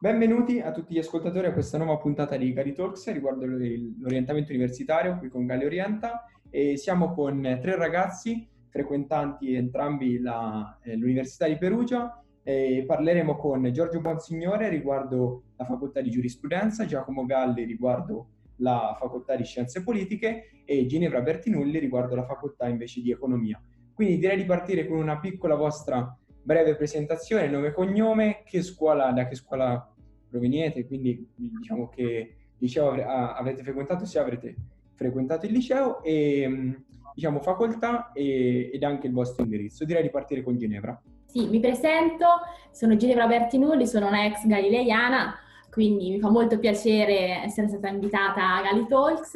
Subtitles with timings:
[0.00, 5.18] Benvenuti a tutti gli ascoltatori a questa nuova puntata di Gali Talks riguardo l'orientamento universitario
[5.18, 11.58] qui con Gali Orienta e siamo con tre ragazzi frequentanti entrambi la, eh, l'Università di
[11.58, 18.28] Perugia e parleremo con Giorgio Bonsignore riguardo la facoltà di giurisprudenza, Giacomo Galli riguardo
[18.58, 23.60] la facoltà di scienze politiche e Ginevra Bertinulli riguardo la facoltà invece di economia.
[23.92, 26.16] Quindi direi di partire con una piccola vostra
[26.48, 29.86] breve presentazione, nome e cognome, che scuola, da che scuola
[30.30, 34.56] proveniete, quindi diciamo che liceo avete frequentato, se avrete
[34.94, 36.74] frequentato il liceo, e
[37.14, 39.84] diciamo facoltà e, ed anche il vostro indirizzo.
[39.84, 40.98] Direi di partire con Ginevra.
[41.26, 42.24] Sì, mi presento,
[42.70, 45.34] sono Ginevra Bertinulli, sono una ex galileiana,
[45.70, 49.34] quindi mi fa molto piacere essere stata invitata a Gali Talks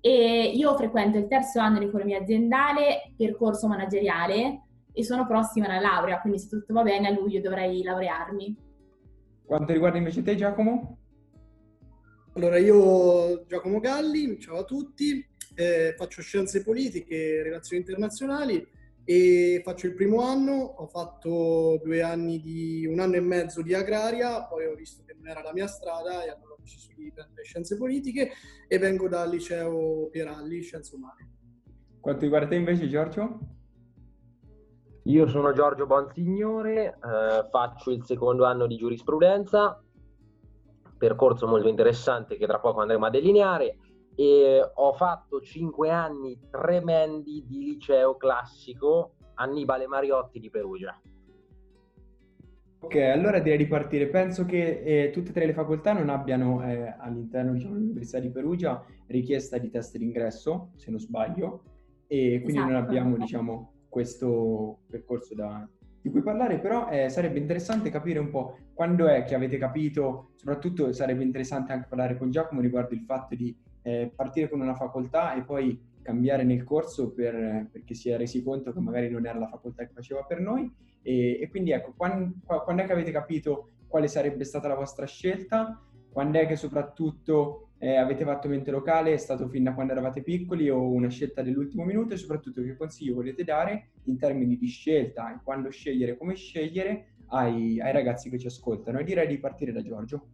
[0.00, 4.60] e io frequento il terzo anno di economia aziendale, percorso manageriale
[4.96, 8.56] e sono prossima alla laurea, quindi se tutto va bene a luglio dovrei laurearmi.
[9.44, 11.00] Quanto riguarda invece te Giacomo?
[12.32, 15.22] Allora io Giacomo Galli, ciao a tutti,
[15.54, 18.66] eh, faccio scienze politiche e relazioni internazionali
[19.04, 23.74] e faccio il primo anno, ho fatto due anni di, un anno e mezzo di
[23.74, 27.12] agraria, poi ho visto che non era la mia strada e allora ho deciso di
[27.12, 28.30] prendere scienze politiche
[28.66, 31.32] e vengo dal liceo Pieralli, scienze umane.
[32.00, 33.55] Quanto riguarda te invece Giorgio?
[35.06, 39.80] Io sono Giorgio Bonsignore, eh, faccio il secondo anno di giurisprudenza,
[40.98, 43.78] percorso molto interessante che tra poco andremo a delineare
[44.16, 51.00] e ho fatto cinque anni tremendi di liceo classico Annibale Mariotti di Perugia.
[52.80, 54.08] Ok, allora direi di partire.
[54.08, 58.30] Penso che eh, tutte e tre le facoltà non abbiano eh, all'interno diciamo, dell'Università di
[58.30, 61.62] Perugia richiesta di test d'ingresso, se non sbaglio,
[62.08, 62.72] e quindi esatto.
[62.72, 65.66] non abbiamo diciamo, questo percorso da,
[66.02, 70.32] di cui parlare, però eh, sarebbe interessante capire un po' quando è che avete capito,
[70.34, 74.74] soprattutto sarebbe interessante anche parlare con Giacomo riguardo il fatto di eh, partire con una
[74.74, 79.24] facoltà e poi cambiare nel corso per, perché si è resi conto che magari non
[79.24, 80.70] era la facoltà che faceva per noi
[81.00, 85.06] e, e quindi ecco, quando, quando, è che avete capito quale sarebbe stata la vostra
[85.06, 85.82] scelta?
[86.12, 89.12] Quando è che soprattutto eh, avete fatto mente locale?
[89.12, 92.14] È stato fin da quando eravate piccoli o una scelta dell'ultimo minuto?
[92.14, 97.16] E soprattutto che consiglio volete dare in termini di scelta e quando scegliere, come scegliere
[97.28, 98.98] ai, ai ragazzi che ci ascoltano?
[98.98, 100.28] E direi di partire da Giorgio.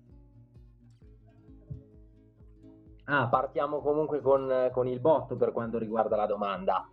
[3.05, 6.89] Ah, partiamo comunque con, con, il botto per quanto riguarda la domanda.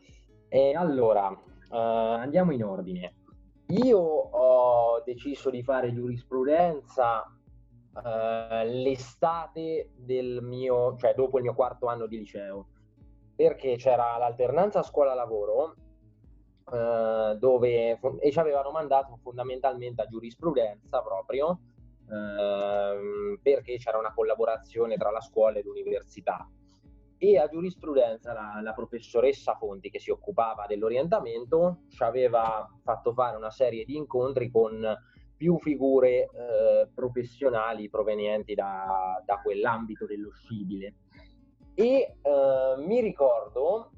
[0.47, 3.13] E allora, uh, andiamo in ordine.
[3.67, 7.38] Io ho deciso di fare giurisprudenza
[7.93, 12.67] uh, l'estate del mio, cioè dopo il mio quarto anno di liceo,
[13.35, 15.75] perché c'era l'alternanza scuola-lavoro
[16.65, 21.59] uh, dove e ci avevano mandato fondamentalmente a giurisprudenza proprio
[22.09, 26.49] ehm, perché c'era una collaborazione tra la scuola e l'università.
[27.21, 33.35] E a giurisprudenza la, la professoressa Fonti, che si occupava dell'orientamento, ci aveva fatto fare
[33.35, 34.81] una serie di incontri con
[35.39, 40.95] più figure eh, professionali provenienti da, da, quell'ambito dello scibile.
[41.75, 43.91] E eh, mi ricordo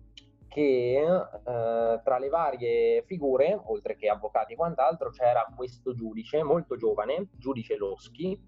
[0.47, 6.75] che eh, tra le varie figure, oltre che avvocati e quant'altro, c'era questo giudice molto
[6.75, 8.39] giovane, giudice Loschi,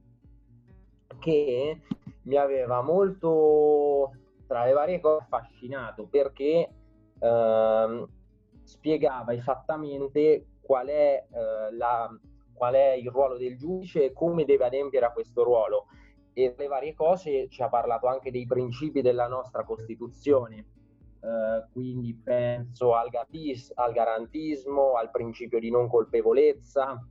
[1.17, 1.81] che
[2.21, 4.11] mi aveva molto,
[4.45, 6.69] tra le varie cose, affascinato perché
[7.19, 8.07] eh,
[8.61, 12.07] spiegava esattamente qual è, eh, la,
[12.53, 15.87] qual è il ruolo del giudice e come deve adempiere a questo ruolo.
[16.33, 20.65] E le varie cose ci ha parlato anche dei principi della nostra Costituzione
[21.23, 27.01] eh, quindi penso al, gatis, al, garantismo, al principio di non colpevolezza,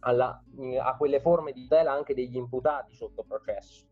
[0.00, 0.42] alla,
[0.82, 3.86] a quelle forme di tutela anche degli imputati sotto processo,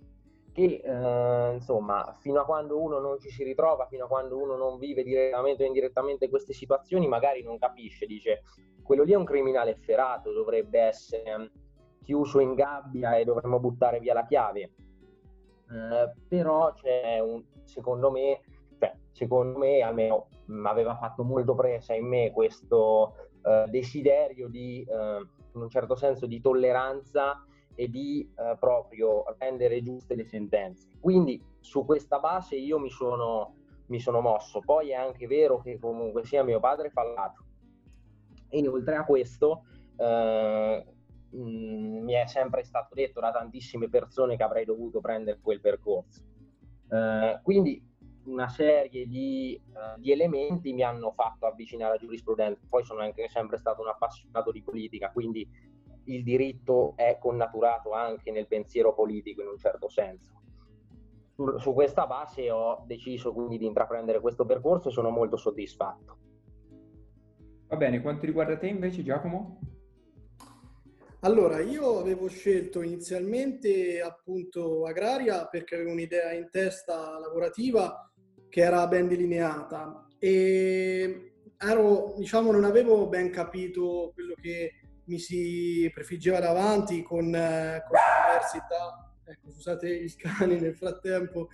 [0.53, 4.57] che eh, insomma fino a quando uno non ci si ritrova, fino a quando uno
[4.57, 8.43] non vive direttamente o indirettamente queste situazioni, magari non capisce, dice
[8.83, 11.51] quello lì è un criminale efferato, dovrebbe essere
[12.03, 14.61] chiuso in gabbia e dovremmo buttare via la chiave.
[15.71, 18.41] Eh, però c'è un, secondo me
[18.79, 24.85] cioè, secondo me almeno mh, aveva fatto molto presa in me questo uh, desiderio di,
[24.88, 25.21] uh,
[25.55, 27.44] in un certo senso, di tolleranza
[27.75, 30.89] e di uh, proprio rendere giuste le sentenze.
[31.01, 33.55] Quindi su questa base io mi sono,
[33.87, 34.61] mi sono mosso.
[34.61, 37.45] Poi è anche vero che comunque sia mio padre fallato.
[38.49, 39.65] E oltre a questo,
[39.97, 40.83] mh,
[41.33, 46.23] mi è sempre stato detto da tantissime persone che avrei dovuto prendere quel percorso.
[46.89, 47.83] Uh, quindi
[48.25, 52.67] una serie di, uh, di, elementi mi hanno fatto avvicinare alla giurisprudenza.
[52.69, 55.49] Poi sono anche sempre stato un appassionato di politica, quindi
[56.04, 60.43] il diritto è connaturato anche nel pensiero politico in un certo senso.
[61.34, 66.19] Su, su questa base ho deciso quindi di intraprendere questo percorso e sono molto soddisfatto.
[67.69, 69.58] Va bene, quanto riguarda te invece Giacomo?
[71.20, 78.10] Allora, io avevo scelto inizialmente appunto agraria perché avevo un'idea in testa lavorativa
[78.49, 85.90] che era ben delineata e ero, diciamo, non avevo ben capito quello che mi si
[85.93, 91.49] prefiggeva davanti con, eh, con l'università, ecco, scusate il cane nel frattempo,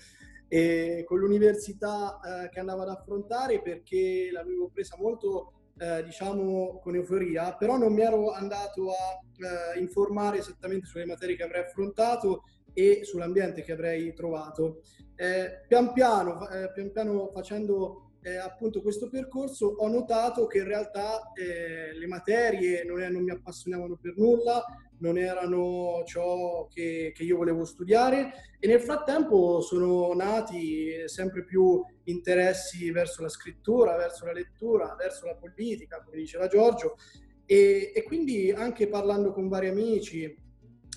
[0.48, 6.94] e con l'università eh, che andavo ad affrontare perché l'avevo presa molto eh, diciamo con
[6.94, 12.44] euforia, però non mi ero andato a eh, informare esattamente sulle materie che avrei affrontato
[12.72, 14.82] e sull'ambiente che avrei trovato.
[15.14, 20.64] Eh, pian, piano, eh, pian piano facendo eh, appunto questo percorso ho notato che in
[20.64, 24.64] realtà eh, le materie non, è, non, mi appassionavano per nulla,
[24.98, 31.80] non erano ciò che, che, io volevo studiare e nel frattempo sono nati sempre più
[32.04, 36.96] interessi verso la scrittura, verso la lettura, verso la politica, come diceva Giorgio,
[37.46, 40.24] e, e quindi anche parlando con vari amici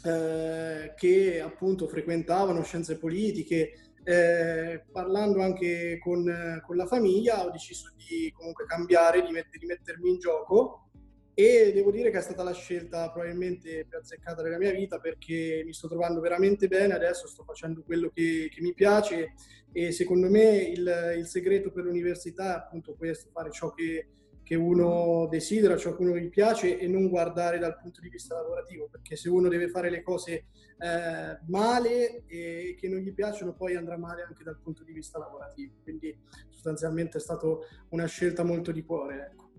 [0.03, 7.93] eh, che appunto frequentavano scienze politiche, eh, parlando anche con, con, la famiglia ho deciso
[7.95, 10.89] di comunque cambiare, di, met- di, mettermi in gioco.
[11.33, 15.63] E devo dire che è stata la scelta probabilmente più azzeccata della mia vita perché
[15.65, 19.33] mi sto trovando veramente bene, adesso sto facendo quello che, che mi piace.
[19.71, 24.07] E secondo me il, il segreto per l'università è appunto questo, fare ciò che,
[24.43, 28.35] che uno desidera, ciò che uno gli piace e non guardare dal punto di vista
[28.35, 30.45] lavorativo, perché se uno deve fare le cose
[30.77, 35.19] eh, male e che non gli piacciono, poi andrà male anche dal punto di vista
[35.19, 35.75] lavorativo.
[35.83, 36.17] Quindi
[36.49, 37.47] sostanzialmente è stata
[37.89, 39.31] una scelta molto di cuore.
[39.31, 39.49] Ecco.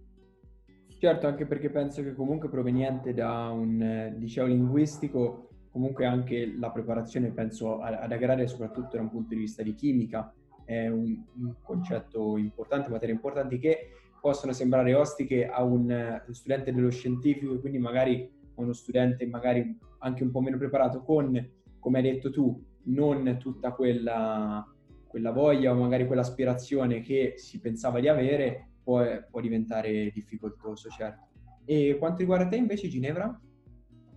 [0.99, 6.71] Certo, anche perché penso che comunque proveniente da un eh, liceo linguistico, comunque anche la
[6.71, 10.33] preparazione, penso ad agraria soprattutto da un punto di vista di chimica,
[10.65, 13.89] è un, un concetto importante, materie importanti che
[14.23, 20.23] possono sembrare ostiche a un eh, studente dello scientifico quindi magari uno studente magari anche
[20.23, 24.65] un po' meno preparato con, come hai detto tu, non tutta quella,
[25.07, 31.29] quella voglia o magari quell'aspirazione che si pensava di avere, può, può diventare difficoltoso, certo.
[31.65, 33.41] E quanto riguarda te invece, Ginevra?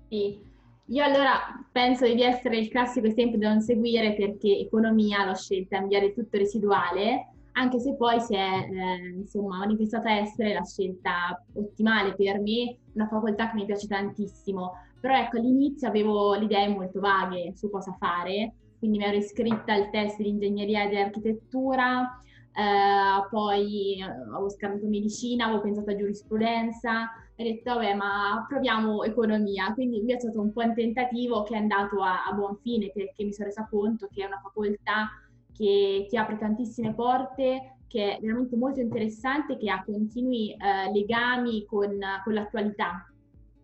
[0.09, 0.39] Sì,
[0.87, 1.39] io allora
[1.71, 6.11] penso di essere il classico esempio da non seguire perché economia l'ho scelta in via
[6.11, 12.39] tutto residuale anche se poi si è eh, insomma, manifestata essere la scelta ottimale per
[12.39, 14.73] me, una facoltà che mi piace tantissimo.
[14.99, 19.73] Però ecco, all'inizio avevo le idee molto vaghe su cosa fare, quindi mi ero iscritta
[19.73, 22.19] al test di ingegneria ed architettura,
[22.53, 27.03] eh, poi eh, avevo scartato medicina, avevo pensato a giurisprudenza,
[27.37, 31.53] ho detto vabbè ma proviamo economia, quindi mi è stato un po' un tentativo che
[31.53, 35.09] è andato a, a buon fine perché mi sono resa conto che è una facoltà
[35.55, 41.65] che ti apre tantissime porte, che è veramente molto interessante, che ha continui eh, legami
[41.65, 43.09] con, con, l'attualità.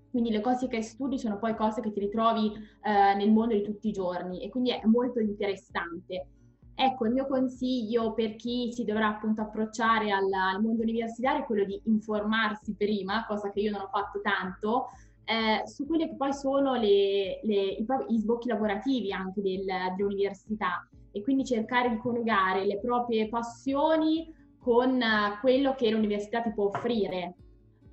[0.09, 2.51] Quindi le cose che studi sono poi cose che ti ritrovi
[2.83, 6.27] eh, nel mondo di tutti i giorni e quindi è molto interessante.
[6.73, 11.45] Ecco, il mio consiglio per chi si dovrà appunto approcciare al, al mondo universitario è
[11.45, 14.87] quello di informarsi prima, cosa che io non ho fatto tanto,
[15.25, 19.65] eh, su quelli che poi sono le, le, i, gli sbocchi lavorativi anche del,
[19.95, 26.51] dell'università e quindi cercare di coniugare le proprie passioni con eh, quello che l'università ti
[26.53, 27.35] può offrire,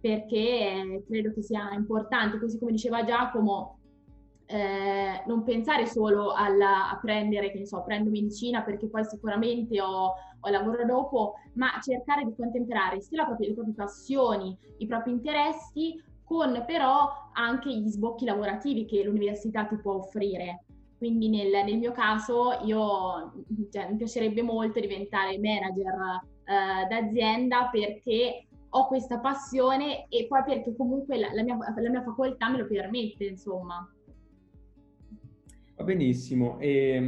[0.00, 3.78] perché credo che sia importante, così come diceva Giacomo,
[4.50, 9.80] eh, non pensare solo alla, a prendere, che ne so, prendo medicina perché poi sicuramente
[9.80, 15.12] ho, ho lavoro dopo, ma cercare di contemperare sia propria, le proprie passioni, i propri
[15.12, 20.64] interessi, con però anche gli sbocchi lavorativi che l'università ti può offrire.
[20.98, 25.94] Quindi nel, nel mio caso io, cioè, mi piacerebbe molto diventare manager
[26.44, 32.02] eh, d'azienda perché ho questa passione e poi perché comunque la, la, mia, la mia,
[32.02, 33.88] facoltà me lo permette, insomma.
[35.76, 36.98] Va benissimo, e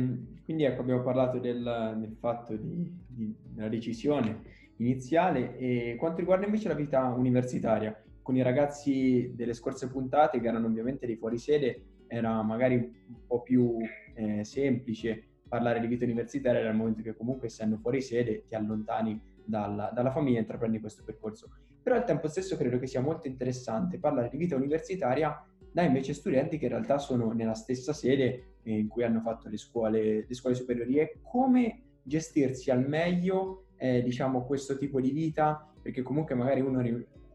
[0.44, 4.42] quindi ecco abbiamo parlato del, del fatto di, di, della decisione
[4.76, 10.46] iniziale e quanto riguarda invece la vita universitaria, con i ragazzi delle scorse puntate che
[10.46, 13.78] erano ovviamente dei fuorisede era magari un po' più
[14.14, 19.20] eh, semplice parlare di vita universitaria dal momento che comunque essendo fuori sede ti allontani
[19.44, 21.50] dalla, dalla famiglia e intraprendi questo percorso.
[21.82, 26.12] Però al tempo stesso credo che sia molto interessante parlare di vita universitaria da invece
[26.14, 30.34] studenti che in realtà sono nella stessa sede in cui hanno fatto le scuole, le
[30.34, 36.34] scuole superiori e come gestirsi al meglio eh, diciamo questo tipo di vita perché comunque
[36.34, 36.82] magari uno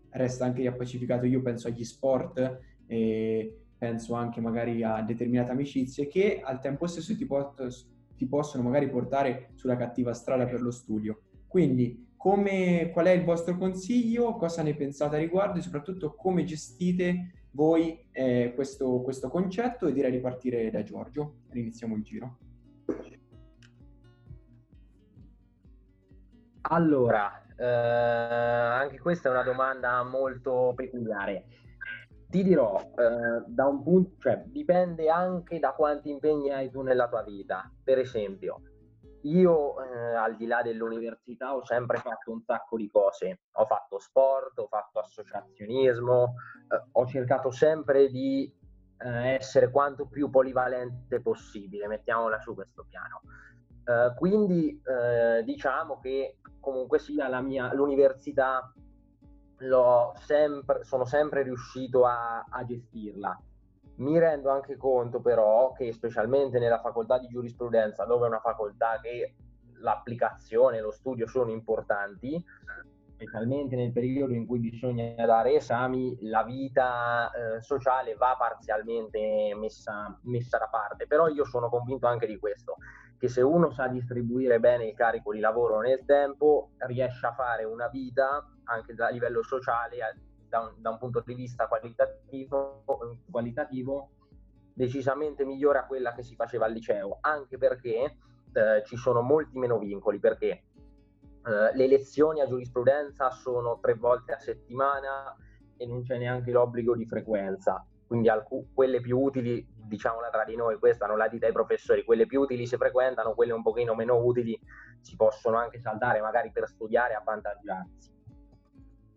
[0.09, 6.41] resta anche riappacificato io penso agli sport eh, penso anche magari a determinate amicizie, che
[6.43, 11.21] al tempo stesso ti, pot- ti possono magari portare sulla cattiva strada per lo studio.
[11.47, 16.43] Quindi come, qual è il vostro consiglio, cosa ne pensate a riguardo e soprattutto come
[16.43, 21.41] gestite voi eh, questo, questo concetto e direi di partire da Giorgio.
[21.53, 22.37] Iniziamo il giro.
[26.61, 31.45] Allora, eh, anche questa è una domanda molto peculiare.
[32.35, 37.07] Ti dirò, eh, da un punto, cioè, dipende anche da quanti impegni hai tu nella
[37.07, 37.71] tua vita.
[37.81, 38.59] Per esempio,
[39.21, 43.43] io eh, al di là dell'università ho sempre fatto un sacco di cose.
[43.53, 46.33] Ho fatto sport, ho fatto associazionismo,
[46.67, 48.53] eh, ho cercato sempre di
[48.97, 53.21] eh, essere quanto più polivalente possibile, mettiamola su questo piano.
[53.85, 58.73] Eh, quindi eh, diciamo che comunque sia mia, l'università
[60.19, 63.39] sempre, sono sempre riuscito a, a gestirla.
[63.97, 68.99] Mi rendo anche conto però che specialmente nella facoltà di giurisprudenza, dove è una facoltà
[69.01, 69.35] che
[69.79, 72.43] l'applicazione e lo studio sono importanti,
[73.13, 80.17] specialmente nel periodo in cui bisogna dare esami, la vita eh, sociale va parzialmente messa,
[80.23, 81.07] messa da parte.
[81.07, 82.75] Però io sono convinto anche di questo,
[83.17, 87.63] che se uno sa distribuire bene il carico di lavoro nel tempo, riesce a fare
[87.63, 89.97] una vita anche a livello sociale,
[90.47, 92.83] da un, da un punto di vista qualitativo,
[93.29, 94.09] qualitativo,
[94.73, 98.17] decisamente migliore a quella che si faceva al liceo, anche perché
[98.53, 104.33] eh, ci sono molti meno vincoli, perché eh, le lezioni a giurisprudenza sono tre volte
[104.33, 105.35] a settimana
[105.77, 110.55] e non c'è neanche l'obbligo di frequenza quindi alc- quelle più utili, diciamola tra di
[110.55, 113.95] noi, questa non la dite ai professori, quelle più utili si frequentano, quelle un pochino
[113.95, 114.59] meno utili
[115.01, 118.13] si possono anche saltare magari per studiare e avvantaggiarsi.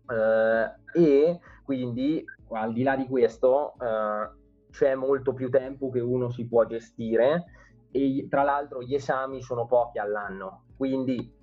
[0.09, 6.31] Uh, e quindi al di là di questo uh, c'è molto più tempo che uno
[6.31, 7.45] si può gestire
[7.91, 11.37] e tra l'altro gli esami sono pochi all'anno, quindi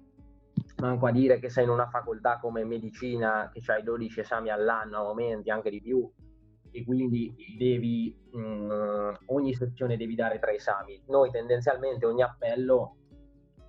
[0.78, 4.98] manco a dire che sei in una facoltà come medicina che hai 12 esami all'anno
[4.98, 6.08] a momenti, anche di più,
[6.70, 11.02] e quindi devi, mh, mm, ogni sezione devi dare tre esami.
[11.06, 12.96] Noi tendenzialmente ogni appello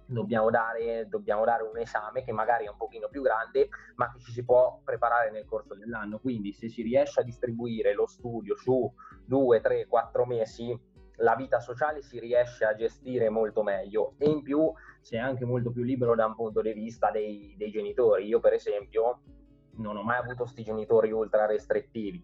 [0.08, 4.20] dobbiamo dare, dobbiamo dare un esame che magari è un pochino più grande, ma che
[4.20, 6.20] ci si può preparare nel corso dell'anno.
[6.20, 8.92] Quindi se si riesce a distribuire lo studio su
[9.26, 10.78] due, tre, quattro mesi,
[11.18, 14.72] la vita sociale si riesce a gestire molto meglio e in più
[15.02, 18.26] si è anche molto più libero da un punto di vista dei, dei genitori.
[18.26, 19.22] Io per esempio
[19.78, 22.22] non ho mai avuto questi genitori ultra restrittivi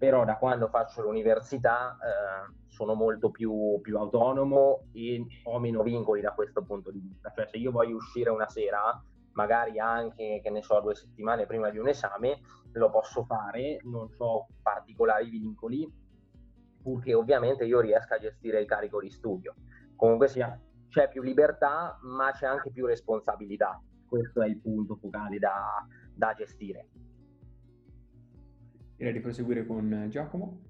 [0.00, 6.22] però da quando faccio l'università eh, sono molto più, più, autonomo e ho meno vincoli
[6.22, 7.30] da questo punto di vista.
[7.34, 8.98] Cioè se io voglio uscire una sera,
[9.32, 12.40] magari anche, che ne so, due settimane prima di un esame,
[12.72, 15.86] lo posso fare, non ho particolari vincoli,
[16.82, 19.54] purché ovviamente io riesca a gestire il carico di studio.
[19.96, 23.78] Comunque sia, c'è più libertà, ma c'è anche più responsabilità.
[24.08, 26.88] Questo è il punto focale da, da gestire.
[29.00, 30.60] Direi di proseguire con Giacomo.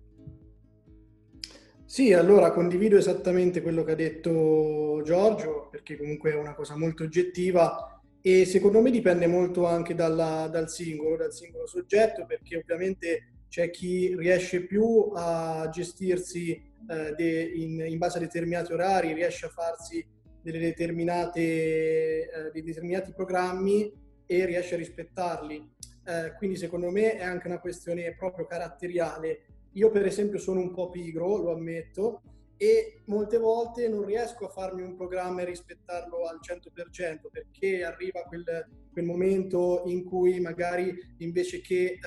[1.84, 7.02] Sì, allora condivido esattamente quello che ha detto Giorgio, perché comunque è una cosa molto
[7.02, 13.32] oggettiva e secondo me dipende molto anche dalla, dal singolo, dal singolo soggetto, perché ovviamente
[13.48, 19.46] c'è chi riesce più a gestirsi eh, de, in, in, base a determinati orari, riesce
[19.46, 20.06] a farsi
[20.40, 23.92] delle determinate, eh, dei determinati programmi
[24.24, 29.44] e riesce a rispettarli eh, quindi secondo me è anche una questione proprio caratteriale.
[29.72, 32.22] Io per esempio sono un po' pigro, lo ammetto,
[32.62, 38.20] e molte volte non riesco a farmi un programma e rispettarlo al 100% perché arriva
[38.24, 38.44] quel,
[38.92, 41.98] quel momento in cui magari invece che eh,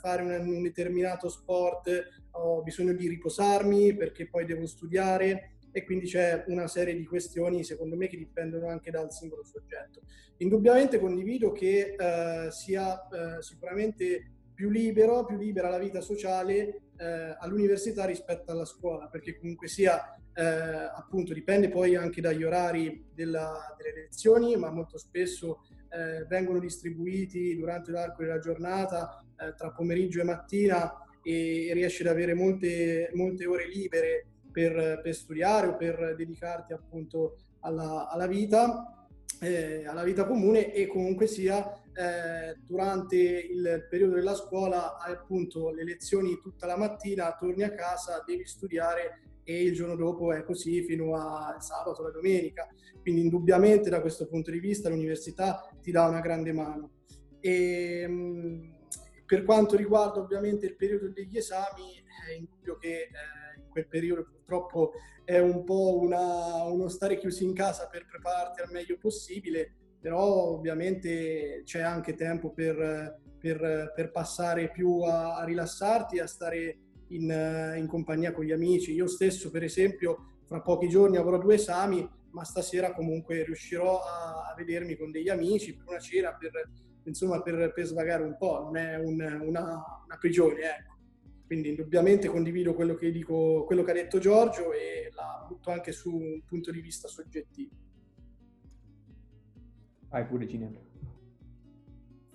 [0.00, 1.90] fare un, un determinato sport
[2.30, 7.62] ho bisogno di riposarmi perché poi devo studiare e quindi c'è una serie di questioni
[7.62, 10.00] secondo me che dipendono anche dal singolo soggetto.
[10.38, 17.36] Indubbiamente condivido che eh, sia eh, sicuramente più libero, più libera la vita sociale eh,
[17.38, 23.76] all'università rispetto alla scuola, perché comunque sia eh, appunto dipende poi anche dagli orari della,
[23.76, 30.22] delle lezioni, ma molto spesso eh, vengono distribuiti durante l'arco della giornata eh, tra pomeriggio
[30.22, 30.90] e mattina
[31.22, 36.72] e, e riesci ad avere molte, molte ore libere per, per studiare o per dedicarti
[36.72, 39.06] appunto alla, alla vita,
[39.42, 45.68] eh, alla vita comune e comunque sia eh, durante il periodo della scuola hai appunto
[45.68, 50.42] le lezioni tutta la mattina, torni a casa, devi studiare e il giorno dopo è
[50.42, 52.66] così fino al sabato, la domenica.
[53.02, 56.92] Quindi indubbiamente da questo punto di vista l'università ti dà una grande mano.
[57.40, 58.74] E, mh,
[59.26, 63.35] per quanto riguarda ovviamente il periodo degli esami, è indubbio che eh,
[63.76, 64.92] quel periodo purtroppo
[65.22, 70.22] è un po' una, uno stare chiusi in casa per prepararti al meglio possibile, però
[70.22, 76.78] ovviamente c'è anche tempo per, per, per passare più a, a rilassarti, a stare
[77.08, 78.94] in, in, compagnia con gli amici.
[78.94, 84.50] Io stesso, per esempio, fra pochi giorni avrò due esami, ma stasera comunque riuscirò a,
[84.50, 86.52] a vedermi con degli amici per una cena, per,
[87.04, 90.95] insomma, per, per svagare un po', non è un, una, una, prigione, ecco.
[91.46, 95.92] Quindi indubbiamente condivido quello che, dico, quello che ha detto Giorgio e la butto anche
[95.92, 97.74] su un punto di vista soggettivo.
[100.08, 100.86] Vai pure Ginevra.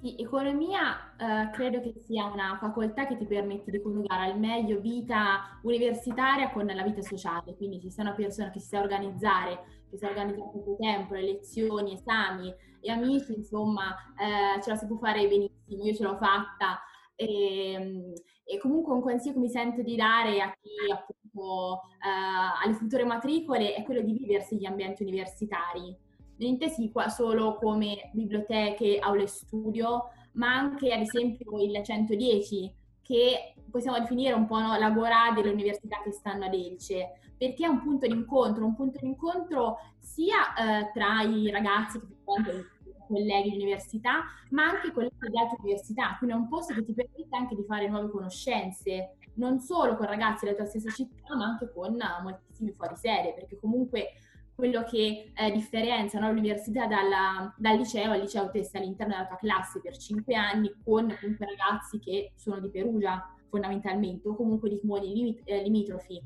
[0.01, 4.79] Sì, economia eh, credo che sia una facoltà che ti permette di coniugare al meglio
[4.79, 9.83] vita universitaria con la vita sociale, quindi se sei una persona che si sa organizzare,
[9.91, 14.75] che si organizza il proprio tempo, le lezioni, esami e amici, insomma, eh, ce la
[14.75, 16.81] si può fare benissimo, io ce l'ho fatta.
[17.21, 18.13] E, ehm,
[18.43, 23.05] e comunque un consiglio che mi sento di dare a chi appunto eh, alle future
[23.05, 25.95] matricole è quello di viversi gli ambienti universitari.
[26.37, 33.53] Non intesi qua solo come biblioteche, aule studio, ma anche ad esempio il 110, che
[33.69, 37.69] possiamo definire un po' no, la Gorà delle università che stanno ad Elce, perché è
[37.69, 42.65] un punto di incontro, un punto di incontro sia eh, tra i ragazzi che frequentano
[43.11, 46.93] colleghi di università, ma anche con le altre università, quindi è un posto che ti
[46.93, 51.45] permette anche di fare nuove conoscenze, non solo con ragazzi della tua stessa città, ma
[51.45, 54.13] anche con moltissimi fuori sede, perché comunque
[54.55, 59.27] quello che eh, differenzia no, l'università dalla, dal liceo, al liceo te stai all'interno della
[59.27, 64.69] tua classe per cinque anni con comunque ragazzi che sono di Perugia fondamentalmente o comunque
[64.69, 66.21] di comuni limit, eh, limitrofi.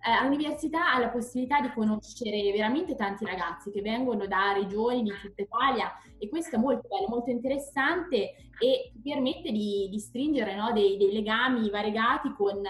[0.00, 5.10] Eh, all'università hai la possibilità di conoscere veramente tanti ragazzi che vengono da regioni di
[5.20, 10.72] tutta Italia e questo è molto bello, molto interessante e permette di, di stringere no,
[10.72, 12.62] dei, dei, legami variegati con,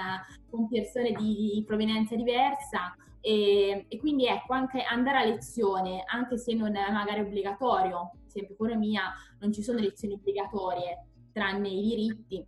[0.49, 6.39] con persone di, di provenienza diversa e, e, quindi ecco, anche andare a lezione, anche
[6.39, 11.83] se non è magari obbligatorio, ad esempio economia non ci sono lezioni obbligatorie, tranne i
[11.83, 12.47] diritti,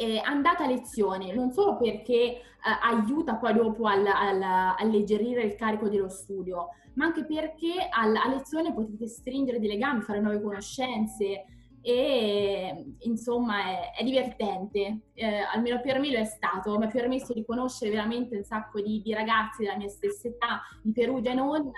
[0.00, 2.42] eh, andate a lezione, non solo perché eh,
[2.82, 4.42] aiuta poi dopo al, al,
[4.78, 10.00] alleggerire il carico dello studio, ma anche perché al, a lezione potete stringere dei legami,
[10.00, 11.44] fare nuove conoscenze,
[11.82, 17.34] e insomma è, è divertente, eh, almeno per me lo è stato, mi ha permesso
[17.34, 21.34] di conoscere veramente un sacco di, di ragazzi della mia stessa età, di Perugia e
[21.34, 21.70] non,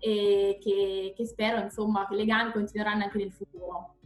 [0.00, 3.97] e che, che spero insomma che i legami continueranno anche nel futuro.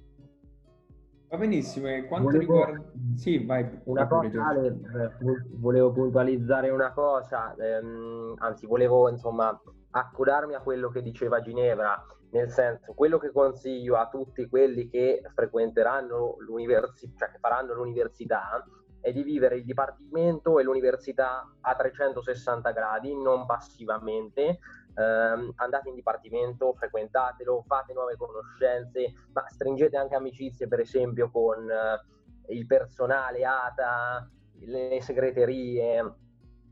[1.33, 2.85] Va benissimo, e quanto volevo, riguarda...
[3.17, 3.67] Sì, vai.
[3.85, 5.11] Una cosa, Ale, eh,
[5.53, 9.59] volevo puntualizzare una cosa, ehm, anzi volevo insomma
[9.93, 15.23] accodarmi a quello che diceva Ginevra nel senso, quello che consiglio a tutti quelli che
[15.35, 18.63] frequenteranno l'università, cioè che faranno l'università,
[19.01, 24.59] è di vivere il dipartimento e l'università a 360 gradi, non passivamente.
[24.95, 31.71] Eh, andate in dipartimento, frequentatelo, fate nuove conoscenze, ma stringete anche amicizie, per esempio, con
[31.71, 34.29] eh, il personale ATA,
[34.61, 36.15] le segreterie,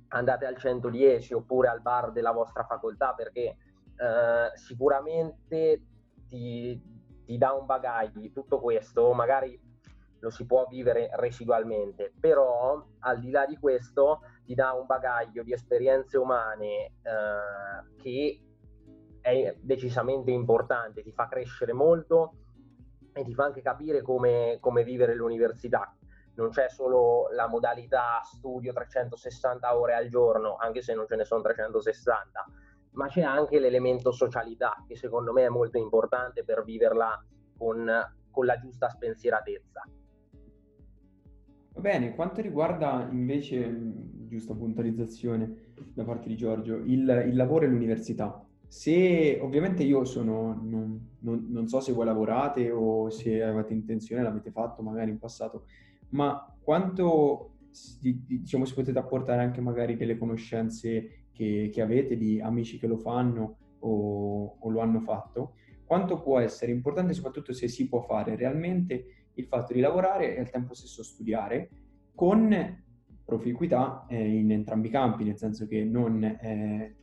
[0.08, 5.82] andate al 110 oppure al bar della vostra facoltà perché eh, sicuramente
[6.26, 6.80] ti,
[7.24, 9.68] ti dà un bagaglio, tutto questo magari
[10.20, 15.44] lo si può vivere residualmente, però al di là di questo ti dà un bagaglio
[15.44, 18.40] di esperienze umane eh, che
[19.20, 22.34] è decisamente importante, ti fa crescere molto
[23.12, 25.94] e ti fa anche capire come, come vivere l'università.
[26.34, 31.24] Non c'è solo la modalità studio 360 ore al giorno, anche se non ce ne
[31.24, 32.44] sono 360,
[32.94, 37.24] ma c'è anche l'elemento socialità che secondo me è molto importante per viverla
[37.56, 37.88] con,
[38.32, 39.84] con la giusta spensieratezza.
[41.72, 47.68] Va bene, quanto riguarda invece, giusta puntualizzazione da parte di Giorgio, il, il lavoro e
[47.68, 48.46] l'università.
[48.66, 54.22] Se ovviamente io sono, non, non, non, so se voi lavorate o se avete intenzione,
[54.22, 55.64] l'avete fatto magari in passato,
[56.10, 57.56] ma quanto
[58.00, 62.96] diciamo si potete apportare anche magari delle conoscenze che, che avete di amici che lo
[62.96, 68.36] fanno o, o, lo hanno fatto, quanto può essere importante, soprattutto se si può fare
[68.36, 71.70] realmente il fatto di lavorare e al tempo stesso studiare
[72.14, 72.52] con
[73.30, 76.96] proficuità eh, in entrambi i campi, nel senso che non eh,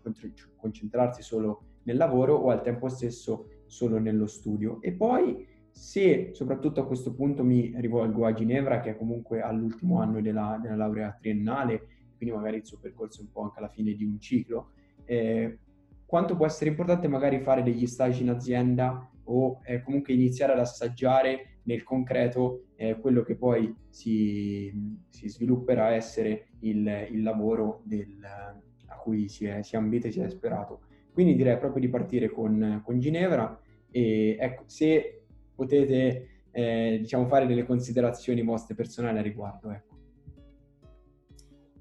[0.57, 4.81] concentrarsi solo nel lavoro o al tempo stesso solo nello studio.
[4.81, 10.01] E poi se soprattutto a questo punto mi rivolgo a Ginevra, che è comunque all'ultimo
[10.01, 11.87] anno della, della laurea triennale,
[12.17, 14.71] quindi magari il suo percorso è un po' anche alla fine di un ciclo.
[15.05, 15.59] Eh,
[16.05, 20.59] quanto può essere importante magari fare degli stage in azienda o eh, comunque iniziare ad
[20.59, 24.71] assaggiare nel concreto eh, quello che poi si,
[25.09, 30.11] si svilupperà essere il, il lavoro del, a cui si è, si è ambito e
[30.11, 30.81] si è sperato.
[31.11, 33.59] Quindi direi proprio di partire con, con Ginevra
[33.89, 35.23] e ecco, se
[35.55, 39.71] potete eh, diciamo, fare delle considerazioni vostre personali a riguardo.
[39.71, 39.95] Ecco.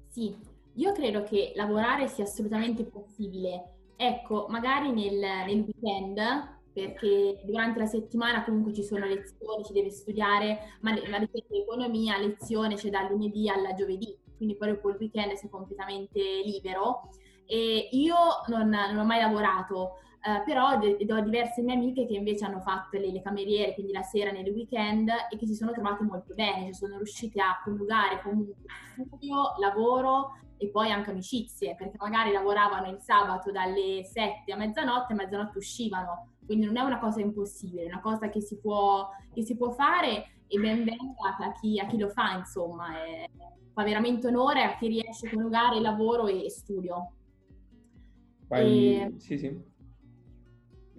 [0.07, 0.35] Sì,
[0.73, 3.75] io credo che lavorare sia assolutamente possibile.
[3.95, 9.89] Ecco, magari nel, nel weekend perché durante la settimana comunque ci sono lezioni, si deve
[9.89, 14.97] studiare, ma ad esempio economia, lezione c'è dal lunedì alla giovedì, quindi poi dopo il
[14.99, 17.09] weekend sei completamente libero.
[17.47, 18.15] E io
[18.49, 22.99] non, non ho mai lavorato, eh, però ho diverse mie amiche che invece hanno fatto
[22.99, 26.65] le, le, cameriere, quindi la sera nel weekend, e che si sono trovate molto bene,
[26.65, 28.53] cioè sono riuscite a coniugare comunque
[28.93, 35.13] studio, lavoro e poi anche amicizie, perché magari lavoravano il sabato dalle 7 a mezzanotte
[35.13, 38.57] e a mezzanotte uscivano, quindi non è una cosa impossibile, è una cosa che si
[38.57, 43.03] può, che si può fare e ben venga a chi, a chi lo fa, insomma,
[43.03, 43.29] è,
[43.73, 47.11] fa veramente onore a chi riesce a coniugare lavoro e studio.
[48.47, 49.13] Vai, e...
[49.17, 49.61] Sì, sì.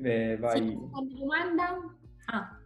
[0.02, 0.68] Eh, vai.
[0.68, 1.96] Seconda domanda?
[2.26, 2.60] Ah.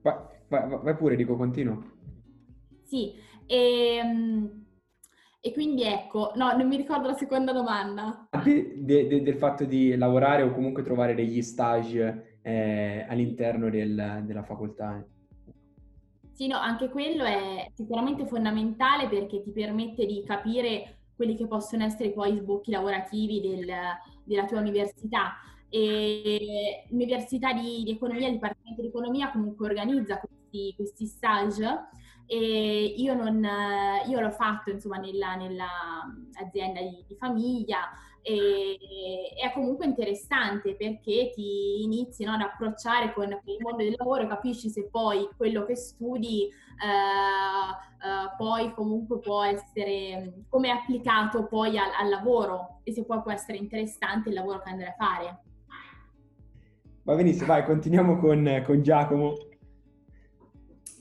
[0.00, 0.16] Vai,
[0.48, 1.84] vai, vai pure, dico, continuo.
[2.84, 3.12] Sì,
[3.44, 4.61] ehm,
[5.44, 8.28] e, quindi ecco, no, non mi ricordo la seconda domanda.
[8.44, 14.22] De, de, de, del fatto di lavorare o comunque trovare degli stage eh, all'interno del,
[14.24, 15.04] della facoltà.
[16.30, 21.84] Sì, no, anche quello è sicuramente fondamentale perché ti permette di capire quelli che possono
[21.84, 23.66] essere poi i sbocchi lavorativi del,
[24.22, 25.34] della tua università.
[25.68, 31.88] E l'Università di, di Economia, il Dipartimento di Economia comunque organizza questi, questi stage
[32.32, 33.46] e io, non,
[34.08, 35.68] io l'ho fatto insomma nella, nella
[36.42, 37.90] azienda di, di famiglia
[38.22, 38.78] e,
[39.36, 44.28] è comunque interessante perché ti inizi no, ad approcciare con il mondo del lavoro e
[44.28, 51.44] capisci se poi quello che studi eh, eh, poi comunque può essere, come è applicato
[51.44, 54.94] poi al, al, lavoro e se poi può essere interessante il lavoro che andrai a
[54.96, 55.42] fare.
[57.02, 59.34] Va benissimo, vai, continuiamo con, con Giacomo.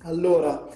[0.04, 0.68] Allora,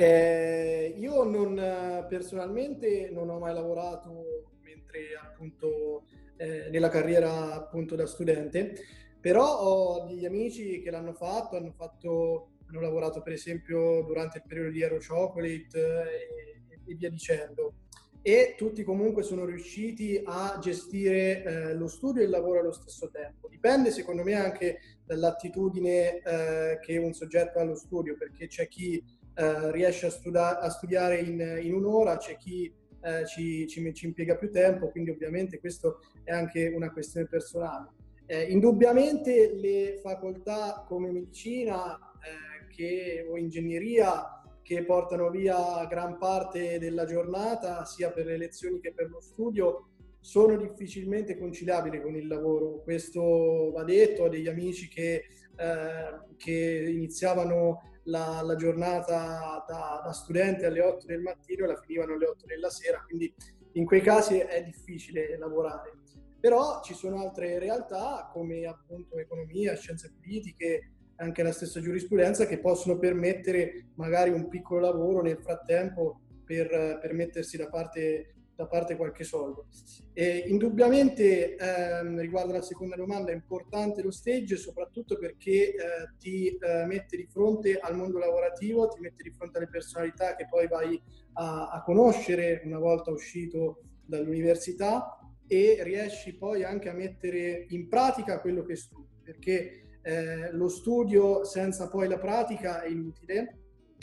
[0.00, 6.04] eh, io non, personalmente non ho mai lavorato mentre appunto
[6.36, 8.74] eh, nella carriera appunto da studente,
[9.20, 14.44] però ho degli amici che l'hanno fatto, hanno, fatto, hanno lavorato per esempio durante il
[14.46, 17.74] periodo di Aero Chocolate e, e via dicendo
[18.22, 23.10] e tutti comunque sono riusciti a gestire eh, lo studio e il lavoro allo stesso
[23.10, 23.48] tempo.
[23.48, 29.02] Dipende secondo me anche dall'attitudine eh, che un soggetto ha allo studio, perché c'è chi
[29.38, 34.06] eh, riesce a, studa- a studiare in, in, un'ora, c'è chi eh, ci, ci, ci,
[34.06, 37.92] impiega più tempo, quindi ovviamente questo è anche una questione personale.
[38.26, 46.80] Eh, indubbiamente le facoltà come medicina eh, che, o ingegneria che portano via gran parte
[46.80, 52.26] della giornata, sia per le lezioni che per lo studio, sono difficilmente conciliabili con il
[52.26, 52.82] lavoro.
[52.82, 55.26] Questo va detto, ho degli amici che,
[55.58, 61.76] eh, che iniziavano la, la giornata da, da, studente alle 8 del mattino e la
[61.76, 63.34] finivano alle 8 della sera, quindi
[63.72, 65.92] in quei casi è difficile lavorare.
[66.40, 72.60] Però ci sono altre realtà come appunto economia, scienze politiche, anche la stessa giurisprudenza che
[72.60, 78.96] possono permettere magari un piccolo lavoro nel frattempo per, per mettersi da parte da parte
[78.96, 79.68] qualche soldo.
[80.12, 85.76] E indubbiamente ehm, riguardo alla seconda domanda è importante lo stage soprattutto perché eh,
[86.18, 90.48] ti eh, mette di fronte al mondo lavorativo, ti mette di fronte alle personalità che
[90.50, 91.00] poi vai
[91.34, 98.40] a, a conoscere una volta uscito dall'università e riesci poi anche a mettere in pratica
[98.40, 103.57] quello che studi, perché eh, lo studio senza poi la pratica è inutile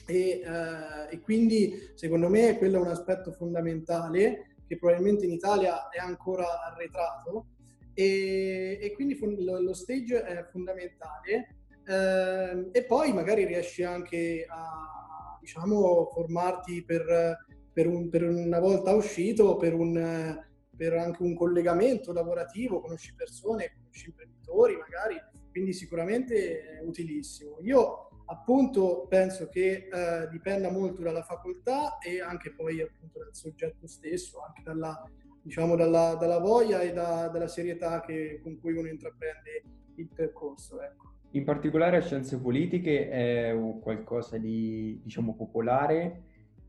[0.06, 5.90] e, eh, e, quindi secondo me quello è un aspetto fondamentale che probabilmente in Italia
[5.90, 7.48] è ancora arretrato.
[7.94, 11.56] E, e quindi lo, lo, stage è fondamentale.
[11.88, 18.94] Eh, e poi magari riesci anche a diciamo formarti per, per, un, per una volta
[18.94, 20.44] uscito per, un,
[20.76, 25.16] per anche un collegamento lavorativo conosci persone conosci imprenditori magari.
[25.52, 27.60] Quindi sicuramente è utilissimo.
[27.62, 33.88] Io appunto penso che eh, dipenda molto dalla facoltà e anche poi appunto dal soggetto
[33.88, 35.04] stesso, anche dalla,
[35.42, 39.64] diciamo, dalla, dalla voglia e da, dalla serietà che, con cui uno intraprende
[39.96, 40.82] il percorso.
[40.82, 41.14] Ecco.
[41.32, 46.24] In particolare a scienze politiche è qualcosa di diciamo popolare,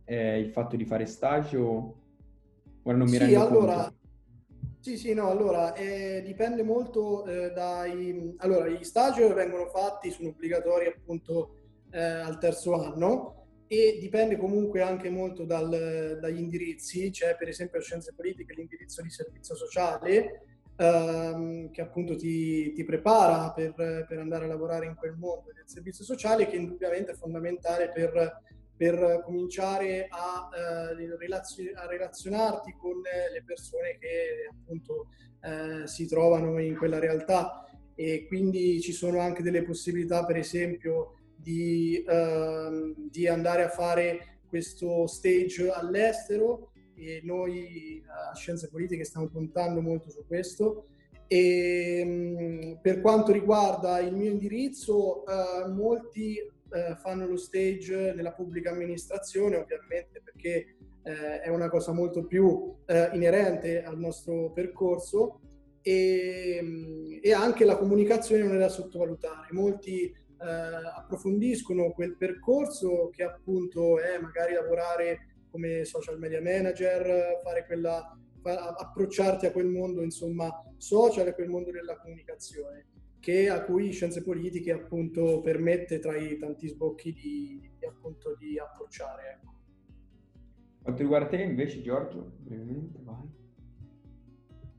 [0.04, 1.94] eh, il fatto di fare stage o...
[2.82, 3.92] Ora non mi sì, rendo allora.
[4.86, 8.36] Sì, sì, no, allora eh, dipende molto eh, dai...
[8.36, 11.56] Allora, gli stage vengono fatti, sono obbligatori appunto
[11.90, 17.80] eh, al terzo anno e dipende comunque anche molto dal, dagli indirizzi, c'è per esempio
[17.80, 20.42] a Scienze Politiche l'indirizzo di servizio sociale
[20.76, 25.66] ehm, che appunto ti, ti prepara per, per, andare a lavorare in quel mondo del
[25.66, 28.40] servizio sociale che indubbiamente è fondamentale per
[28.76, 35.08] per cominciare a, eh, relazio- a, relazionarti con le persone che appunto
[35.40, 37.64] eh, si trovano in quella realtà.
[37.94, 44.40] E quindi ci sono anche delle possibilità per esempio di, eh, di andare a fare
[44.48, 46.72] questo stage all'estero.
[46.94, 50.88] E noi a Scienze Politiche stiamo puntando molto su questo.
[51.26, 56.38] E mm, per quanto riguarda il mio indirizzo eh, molti
[56.76, 62.74] eh, fanno lo stage nella pubblica amministrazione, ovviamente perché eh, è una cosa molto più
[62.84, 65.40] eh, inerente al nostro percorso
[65.80, 69.48] e, mm, e, anche la comunicazione non è da sottovalutare.
[69.52, 77.64] Molti eh, approfondiscono quel percorso che appunto è magari lavorare come social media manager, fare
[77.64, 82.86] quella approcciarti a quel mondo insomma social, a quel mondo della comunicazione
[83.26, 88.56] che a cui Scienze Politiche appunto permette tra i tanti sbocchi di, di, appunto, di
[88.56, 89.40] approcciare.
[89.40, 89.54] Ecco.
[90.80, 93.28] Quanto riguarda te invece Giorgio, brevemente vai.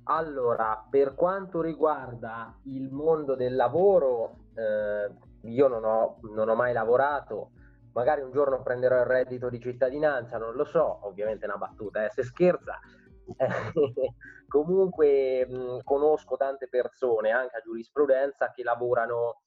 [0.03, 6.71] Allora, per quanto riguarda il mondo del lavoro, eh, io non ho, non ho, mai
[6.71, 7.51] lavorato,
[7.91, 12.05] magari un giorno prenderò il reddito di cittadinanza, non lo so, ovviamente è una battuta,
[12.05, 12.79] eh, se scherza,
[14.47, 19.41] comunque mh, conosco tante persone, anche a giurisprudenza, che lavorano,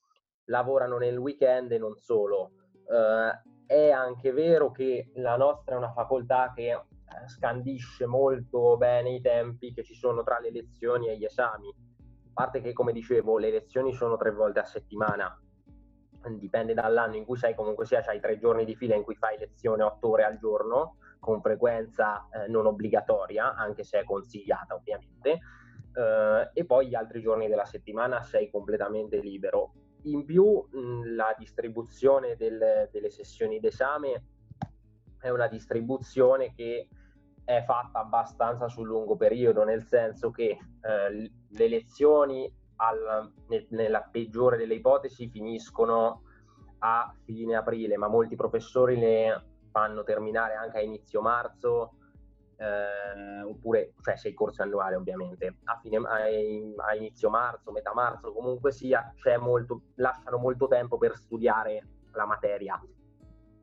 [0.44, 2.52] lavorano nel weekend e non solo.
[2.84, 9.14] Uh, è anche vero che la nostra è una facoltà che eh, scandisce molto bene
[9.14, 11.68] i tempi che ci sono tra le lezioni e gli esami.
[11.68, 15.40] A parte che, come dicevo, le lezioni sono tre volte a settimana,
[16.38, 19.38] dipende dall'anno in cui sei, comunque sia, hai tre giorni di fila in cui fai
[19.38, 25.38] lezione otto ore al giorno, con frequenza eh, non obbligatoria, anche se è consigliata ovviamente,
[25.94, 29.74] eh, e poi gli altri giorni della settimana sei completamente libero.
[30.04, 34.24] In più mh, la distribuzione del, delle sessioni d'esame
[35.20, 36.88] è una distribuzione che
[37.44, 44.02] è fatta abbastanza sul lungo periodo, nel senso che eh, le lezioni al, nel, nella
[44.02, 46.22] peggiore delle ipotesi finiscono
[46.78, 51.94] a fine aprile, ma molti professori le fanno terminare anche a inizio marzo,
[52.56, 58.70] eh, oppure, cioè sei corsi annuali ovviamente, a, fine, a, inizio marzo, metà marzo, comunque
[58.70, 62.80] sia, molto, lasciano molto tempo per studiare la materia.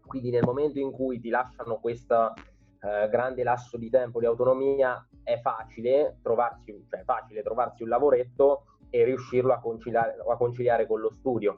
[0.06, 2.34] Quindi nel momento in cui ti lasciano questo
[2.82, 8.64] eh, grande lasso di tempo di autonomia, è facile trovarsi, cioè facile trovarsi un lavoretto
[8.90, 11.58] e riuscirlo a conciliare, a conciliare con lo studio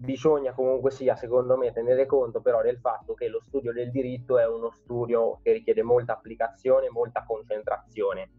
[0.00, 4.38] bisogna comunque sia, secondo me, tenere conto però del fatto che lo studio del diritto
[4.38, 8.30] è uno studio che richiede molta applicazione, molta concentrazione.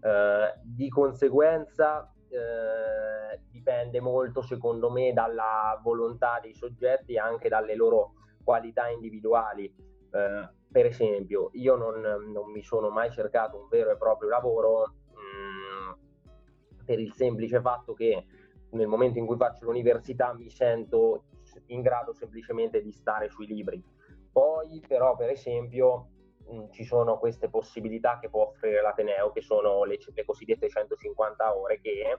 [0.00, 7.74] Eh, di conseguenza eh, dipende molto, secondo me, dalla volontà dei soggetti e anche dalle
[7.74, 8.12] loro
[8.44, 9.64] qualità individuali.
[9.64, 14.92] Eh, per esempio, io non, non, mi sono mai cercato un vero e proprio lavoro
[15.14, 18.26] mh, mm, per il semplice fatto che
[18.70, 21.24] nel momento in cui faccio l'università mi sento
[21.66, 23.82] in grado semplicemente di stare sui libri.
[24.30, 26.08] Poi però per esempio
[26.48, 31.56] mh, ci sono queste possibilità che può offrire l'Ateneo che sono le, le cosiddette 150
[31.56, 32.18] ore che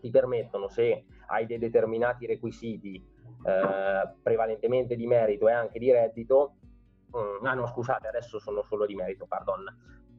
[0.00, 6.56] ti permettono se hai dei determinati requisiti eh, prevalentemente di merito e anche di reddito
[7.12, 9.64] mh, ah no scusate adesso sono solo di merito pardon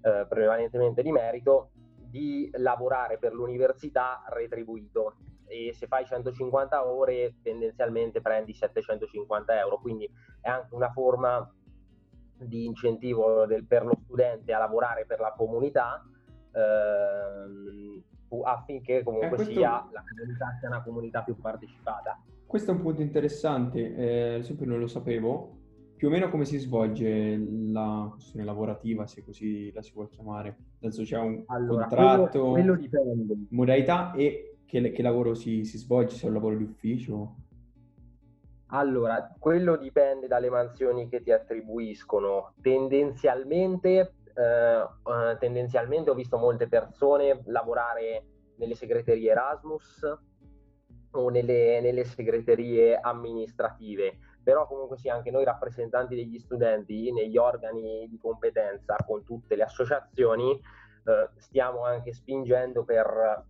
[0.02, 1.72] eh, prevalentemente di merito
[2.14, 5.16] di lavorare per l'università retribuito.
[5.48, 10.08] E se fai 150 ore tendenzialmente prendi 750 euro, quindi
[10.40, 11.52] è anche una forma
[12.38, 16.04] di incentivo del, per lo studente a lavorare per la comunità
[16.52, 18.04] ehm,
[18.44, 22.22] affinché comunque eh, sia la comunità sia una comunità più partecipata.
[22.46, 25.63] Questo è un punto interessante, eh, esempio non lo sapevo,
[26.04, 30.58] più o meno come si svolge la questione lavorativa, se così la si può chiamare?
[30.80, 35.78] Nel senso c'è un allora, contratto, quello, quello modalità e che, che lavoro si, si,
[35.78, 37.36] svolge, se è un lavoro di ufficio?
[38.72, 42.54] Allora, quello dipende dalle mansioni che ti attribuiscono.
[42.60, 48.26] Tendenzialmente, eh, uh, tendenzialmente ho visto molte persone lavorare
[48.58, 50.02] nelle segreterie Erasmus
[51.12, 58.08] o nelle, nelle segreterie amministrative però comunque sì, anche noi rappresentanti degli studenti negli organi
[58.10, 60.52] di competenza con tutte le associazioni
[61.06, 63.46] eh, stiamo anche spingendo per,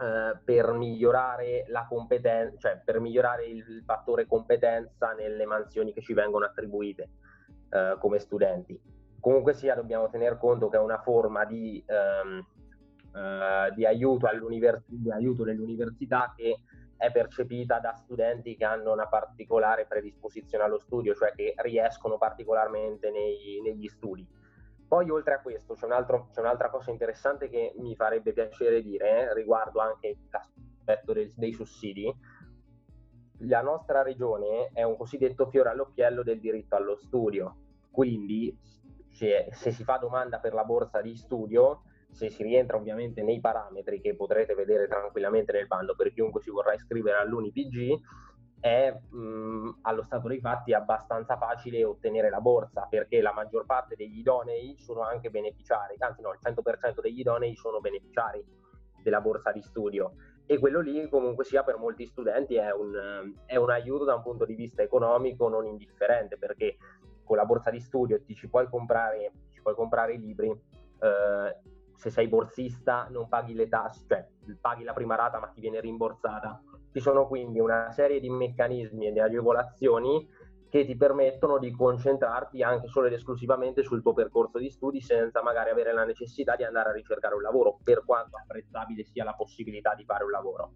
[0.00, 6.14] eh, per migliorare la competenza, cioè per migliorare il fattore competenza nelle mansioni che ci
[6.14, 7.10] vengono attribuite
[7.70, 8.80] eh, come studenti.
[9.20, 12.46] Comunque sia, dobbiamo tener conto che è una forma di, ehm,
[13.14, 14.28] eh, di, aiuto,
[14.86, 16.60] di aiuto nell'università che
[17.00, 23.10] è percepita da studenti che hanno una particolare predisposizione allo studio, cioè che riescono particolarmente
[23.10, 24.28] nei, negli studi.
[24.86, 28.82] Poi oltre a questo c'è, un altro, c'è, un'altra cosa interessante che mi farebbe piacere
[28.82, 32.14] dire eh, riguardo anche l'aspetto dei, dei sussidi.
[33.44, 37.56] La nostra regione è un cosiddetto fiore all'occhiello del diritto allo studio,
[37.90, 38.54] quindi
[39.08, 43.40] se, se si fa domanda per la borsa di studio se si rientra ovviamente nei
[43.40, 48.00] parametri che potrete vedere tranquillamente nel bando per chiunque si vorrà iscrivere all'UniPG,
[48.60, 53.96] è mh, allo stato dei fatti abbastanza facile ottenere la borsa perché la maggior parte
[53.96, 58.44] degli idonei sono anche beneficiari, anzi no, il 100% degli idonei sono beneficiari
[59.02, 60.12] della borsa di studio.
[60.44, 64.22] E quello lì comunque sia per molti studenti è un, è un aiuto da un
[64.22, 66.76] punto di vista economico non indifferente perché
[67.24, 71.56] con la borsa di studio ti ci puoi comprare, ci puoi comprare i libri, eh,
[72.00, 75.80] se sei borsista non paghi le tasse, cioè paghi la prima rata ma ti viene
[75.80, 80.28] rimborsata ci sono quindi una serie di meccanismi e di agevolazioni
[80.68, 85.42] che ti permettono di concentrarti anche solo ed esclusivamente sul tuo percorso di studi senza
[85.42, 89.34] magari avere la necessità di andare a ricercare un lavoro, per quanto apprezzabile sia la
[89.34, 90.72] possibilità di fare un lavoro.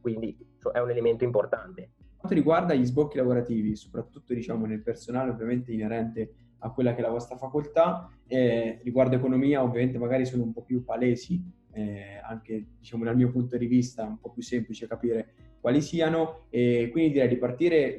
[0.00, 0.36] Quindi
[0.72, 1.90] è un elemento importante.
[2.16, 7.02] quanto riguarda gli sbocchi lavorativi, soprattutto diciamo nel personale ovviamente inerente a quella che è
[7.02, 11.42] la vostra facoltà, eh, riguardo economia ovviamente magari sono un po' più palesi,
[11.72, 16.46] eh, anche diciamo dal mio punto di vista un po' più semplice capire quali siano
[16.48, 17.98] e quindi direi di partire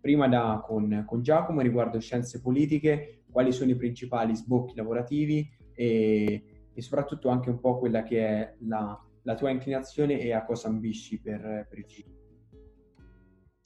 [0.00, 6.44] prima da, con, con, Giacomo riguardo scienze politiche, quali sono i principali sbocchi lavorativi e,
[6.72, 10.68] e soprattutto anche un po' quella che è la, la tua inclinazione e a cosa
[10.68, 12.18] ambisci per, per il futuro.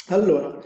[0.09, 0.59] Allora,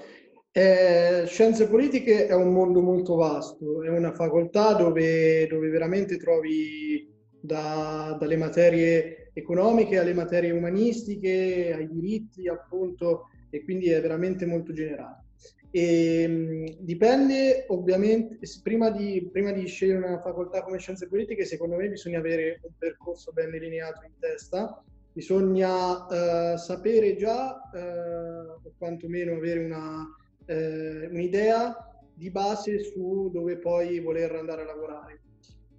[0.59, 7.09] eh, scienze politiche è un mondo molto vasto, è una facoltà dove, dove veramente trovi
[7.41, 14.73] da, dalle materie economiche alle materie umanistiche, ai diritti appunto, e quindi è veramente molto
[14.73, 15.27] generale.
[15.71, 21.77] E, mh, dipende ovviamente, prima di, prima di, scegliere una facoltà come scienze politiche, secondo
[21.77, 28.73] me bisogna avere un percorso ben delineato in testa, bisogna uh, sapere già, uh, o
[28.77, 30.05] quantomeno avere una,
[30.49, 35.21] uh, un'idea di base su dove poi voler andare a lavorare.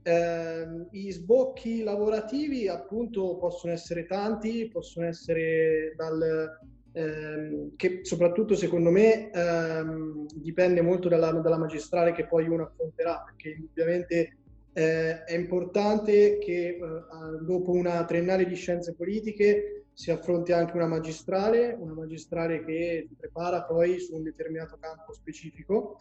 [0.01, 6.57] Eh, I sbocchi lavorativi appunto possono essere tanti, possono essere dal,
[6.93, 13.21] ehm, che soprattutto secondo me ehm, dipende molto dalla, dalla, magistrale che poi uno affronterà,
[13.25, 14.37] perché indubbiamente
[14.71, 16.79] eh, è importante che eh,
[17.41, 23.15] dopo una triennale di scienze politiche si affronti anche una magistrale, una magistrale che ti
[23.15, 25.97] prepara poi su un determinato campo specifico.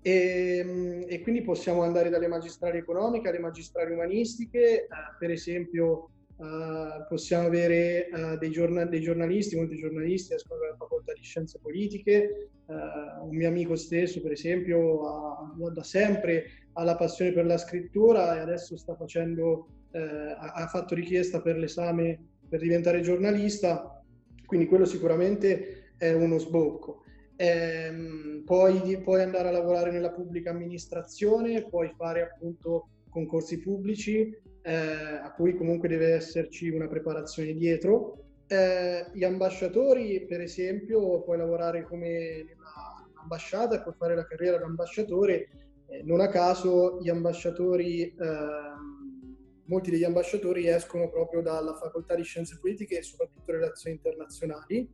[0.00, 6.08] E, ehm, e, quindi possiamo andare dalle magistrali economiche alle magistrali umanistiche, eh, per esempio
[6.38, 11.58] eh, possiamo avere eh, dei, giornal- dei, giornalisti, molti giornalisti escono dalla facoltà di scienze
[11.60, 12.74] politiche, eh,
[13.20, 18.34] un mio amico stesso per esempio ha, da sempre ha la passione per la scrittura
[18.36, 24.02] e adesso sta facendo, ha fatto richiesta per l'esame per diventare giornalista,
[24.44, 27.02] quindi quello sicuramente è uno sbocco.
[27.36, 34.74] Ehm, poi puoi andare a lavorare nella pubblica amministrazione, puoi fare appunto concorsi pubblici eh,
[34.74, 38.24] a cui comunque deve esserci una preparazione dietro.
[38.46, 42.46] Eh, gli ambasciatori, per esempio, puoi lavorare come
[43.20, 45.48] ambasciata puoi fare la carriera da ambasciatore.
[45.88, 48.95] Eh, non a caso gli ambasciatori, ehm,
[49.66, 54.88] molti degli ambasciatori escono proprio dalla facoltà di scienze politiche e soprattutto relazioni internazionali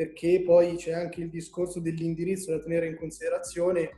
[0.00, 3.90] perché poi c'è anche il discorso dell'indirizzo da tenere in considerazione.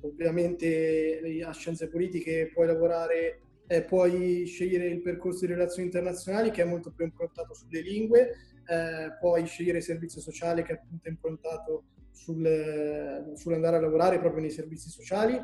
[0.00, 6.62] Ovviamente a scienze politiche puoi lavorare, eh, puoi scegliere il percorso di relazioni internazionali che
[6.62, 8.30] è molto più improntato sulle lingue,
[8.66, 14.50] eh, puoi scegliere servizio sociale che è appunto improntato sul, sull'andare a lavorare proprio nei
[14.50, 15.38] servizi sociali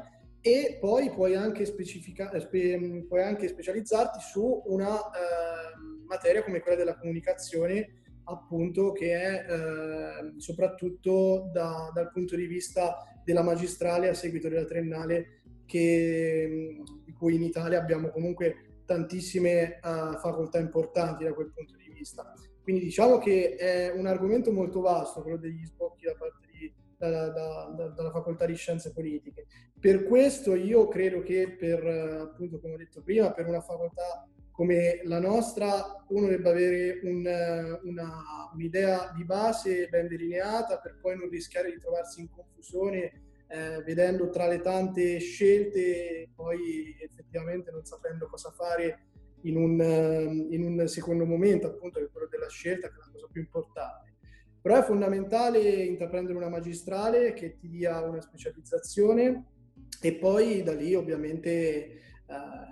[0.46, 6.96] e poi puoi anche, spe, puoi anche specializzarti su una eh, materia come quella della
[6.96, 12.94] comunicazione appunto che è eh, soprattutto da, dal punto di vista
[13.24, 20.16] della magistrale a seguito della triennale che, di cui in Italia abbiamo comunque tantissime uh,
[20.16, 22.32] facoltà importanti da quel punto di vista.
[22.62, 26.45] Quindi diciamo che è un argomento molto vasto quello degli sbocchi da parte
[26.98, 29.46] da, da, da, dalla facoltà di scienze politiche.
[29.78, 35.00] Per questo io credo che per, appunto come ho detto prima, per una facoltà come
[35.04, 38.22] la nostra, uno debba avere un, una,
[38.54, 44.28] un'idea di base ben delineata per poi non rischiare di trovarsi in confusione eh, vedendo
[44.30, 49.06] tra le tante scelte poi effettivamente non sapendo cosa fare
[49.42, 53.10] in un, in un secondo momento, appunto, che è quello della scelta, che è la
[53.12, 54.05] cosa più importante.
[54.66, 59.44] Però è fondamentale intraprendere una magistrale che ti dia una specializzazione
[60.00, 62.00] e poi da lì ovviamente eh,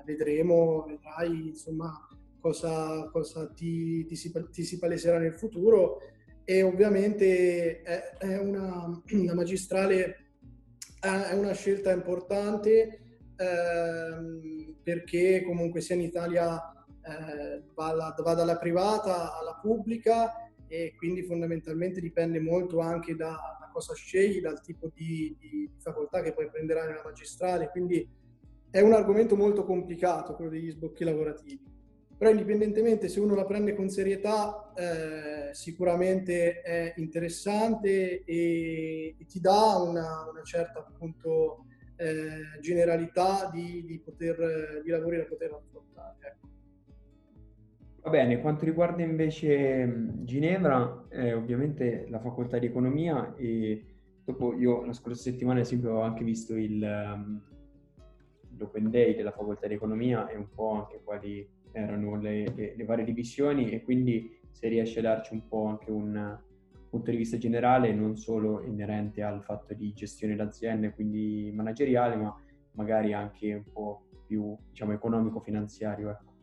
[0.05, 1.93] vedremo, vedrai insomma
[2.41, 6.01] cosa, cosa ti, ti, si, ti, si, paleserà nel futuro.
[6.43, 10.31] E ovviamente è, è una, una, magistrale,
[10.99, 19.39] è una scelta importante ehm, perché comunque sia in Italia eh, va, va dalla privata
[19.39, 25.37] alla pubblica e quindi fondamentalmente dipende molto anche da, da cosa scegli, dal tipo di,
[25.39, 28.09] di, facoltà che poi prenderai nella magistrale, quindi
[28.71, 31.73] è un argomento molto complicato quello degli sbocchi lavorativi.
[32.17, 39.41] Però indipendentemente se uno la prende con serietà, eh, sicuramente è interessante e, e ti
[39.41, 46.17] dà una, una certa appunto eh, generalità di, di, poter, di lavori da poter affrontare.
[46.21, 46.54] Ecco.
[48.05, 53.83] Va bene, quanto riguarda invece Ginevra, eh, ovviamente la facoltà di economia e
[54.23, 57.41] dopo io la scorsa settimana ad esempio avevo anche visto il, um,
[58.59, 62.85] l'open day della facoltà di economia e un po' anche quali erano le, le, le,
[62.85, 66.39] varie divisioni e quindi se riesce a darci un po' anche un
[66.91, 72.37] punto di vista generale, non solo inerente al fatto di gestione d'aziende, quindi manageriale, ma
[72.73, 76.11] magari anche un po' più diciamo economico-finanziario.
[76.11, 76.34] Ecco.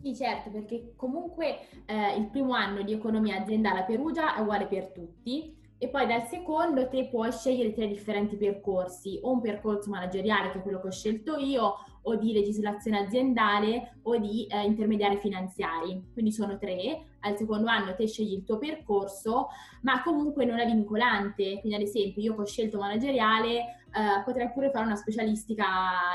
[0.00, 4.66] Sì, certo, perché comunque eh, il primo anno di economia aziendale a Perugia è uguale
[4.66, 9.90] per tutti e poi dal secondo te puoi scegliere tre differenti percorsi, o un percorso
[9.90, 11.74] manageriale che è quello che ho scelto io,
[12.06, 16.10] o di legislazione aziendale o di eh, intermediari finanziari.
[16.12, 17.04] Quindi sono tre.
[17.20, 19.48] Al secondo anno te scegli il tuo percorso,
[19.82, 21.60] ma comunque non è vincolante.
[21.60, 25.64] Quindi ad esempio io che ho scelto manageriale eh, potrei pure fare una specialistica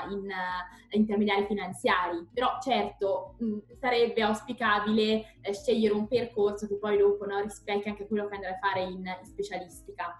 [0.09, 6.97] in uh, intermediari finanziari, però certo mh, sarebbe auspicabile eh, scegliere un percorso che poi
[6.97, 10.15] dopo no, rispecchia anche quello che andrai a fare in, in specialistica.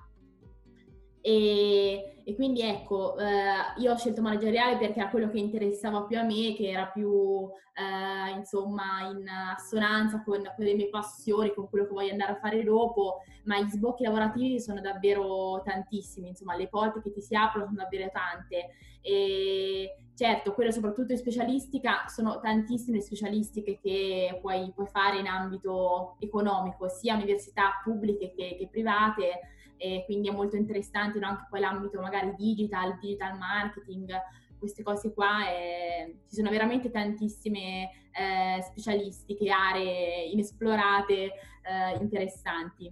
[1.22, 6.18] E, e, quindi ecco, eh, io ho scelto manageriale perché era quello che interessava più
[6.18, 11.70] a me, che era più eh, insomma in assonanza con, con, le mie passioni, con
[11.70, 16.56] quello che voglio andare a fare dopo, ma gli sbocchi lavorativi sono davvero tantissimi, insomma
[16.56, 18.70] le porte che ti si aprono sono davvero tante.
[19.04, 26.18] E certo, quello soprattutto in specialistica, sono tantissime specialistiche che puoi, puoi fare in ambito
[26.20, 29.40] economico, sia università pubbliche che, che private
[29.82, 31.26] e quindi è molto interessante no?
[31.26, 34.12] anche poi l'ambito magari digital, digital marketing,
[34.60, 35.50] queste cose qua.
[35.50, 42.92] E ci sono veramente tantissime eh, specialistiche, aree inesplorate, eh, interessanti.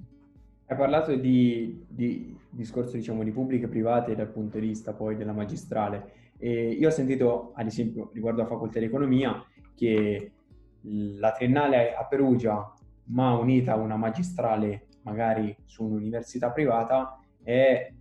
[0.65, 5.15] Hai parlato di, di, discorso diciamo di pubbliche e private dal punto di vista poi
[5.15, 6.31] della magistrale.
[6.39, 10.31] E io ho sentito, ad esempio, riguardo alla facoltà di economia, che
[10.81, 12.73] la triennale a Perugia,
[13.05, 17.91] ma unita a una magistrale magari su un'università privata è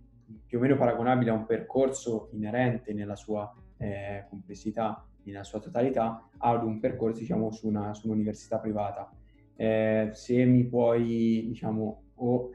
[0.45, 6.29] più o meno paragonabile a un percorso inerente nella sua eh, complessità, nella sua totalità,
[6.37, 9.11] ad un percorso diciamo su, una, su un'università privata.
[9.55, 12.49] Eh, se mi puoi, diciamo, o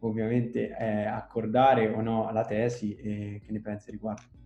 [0.00, 4.39] ovviamente eh, accordare o no la tesi, eh, che ne pensi riguardo?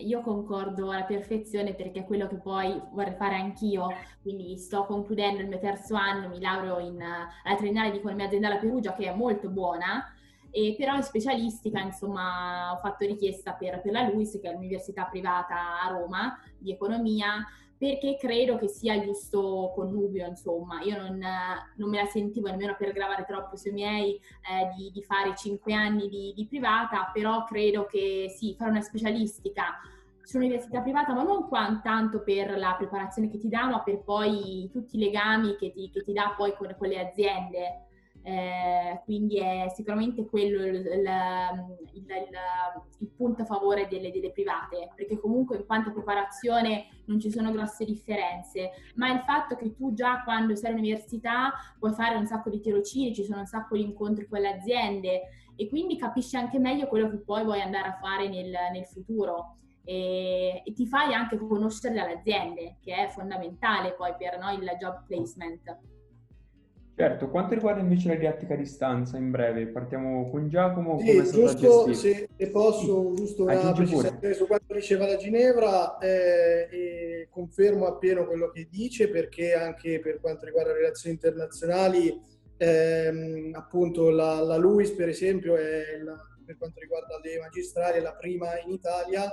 [0.00, 3.88] Io concordo alla perfezione perché è quello che poi vorrei fare anch'io,
[4.22, 8.54] quindi sto concludendo il mio terzo anno, mi laureo in, alla triennale di economia aziendale
[8.54, 10.12] a Perugia che è molto buona,
[10.50, 15.04] e però in specialistica insomma ho fatto richiesta per, per la LUIS che è l'università
[15.04, 17.46] privata a Roma di economia
[17.78, 21.22] perché credo che sia il giusto connubio, insomma, io non,
[21.76, 25.72] non, me la sentivo nemmeno per gravare troppo sui miei eh, di, di, fare cinque
[25.72, 29.78] anni di, di, privata, però credo che sì, fare una specialistica
[30.22, 31.48] sull'università privata, ma non
[31.80, 35.88] tanto per la preparazione che ti dà, ma per poi tutti i legami che ti,
[35.88, 37.86] che ti dà poi con, con le aziende.
[38.28, 41.08] Eh, quindi è sicuramente quello il, il,
[41.94, 42.06] il,
[42.98, 47.30] il punto a favore delle, delle, private, perché comunque in quanto a preparazione non ci
[47.30, 52.26] sono grosse differenze, ma il fatto che tu già quando sei all'università puoi fare un
[52.26, 55.22] sacco di tirocini, ci sono un sacco di incontri con le aziende
[55.56, 59.56] e quindi capisci anche meglio quello che poi vuoi andare a fare nel, nel futuro.
[59.84, 64.76] E, e, ti fai anche conoscere le aziende, che è fondamentale poi per noi il
[64.78, 65.96] job placement.
[66.98, 70.98] Certo, quanto riguarda invece la didattica a distanza, in breve, partiamo con Giacomo.
[70.98, 78.26] Sì, giusto, se posso, giusto una precisazione su quanto diceva la Ginevra, eh, confermo appieno
[78.26, 82.20] quello che dice perché anche per quanto riguarda le relazioni internazionali,
[82.56, 88.00] ehm, appunto la, la LUIS per esempio è la, per quanto riguarda le magistrali è
[88.00, 89.32] la prima in Italia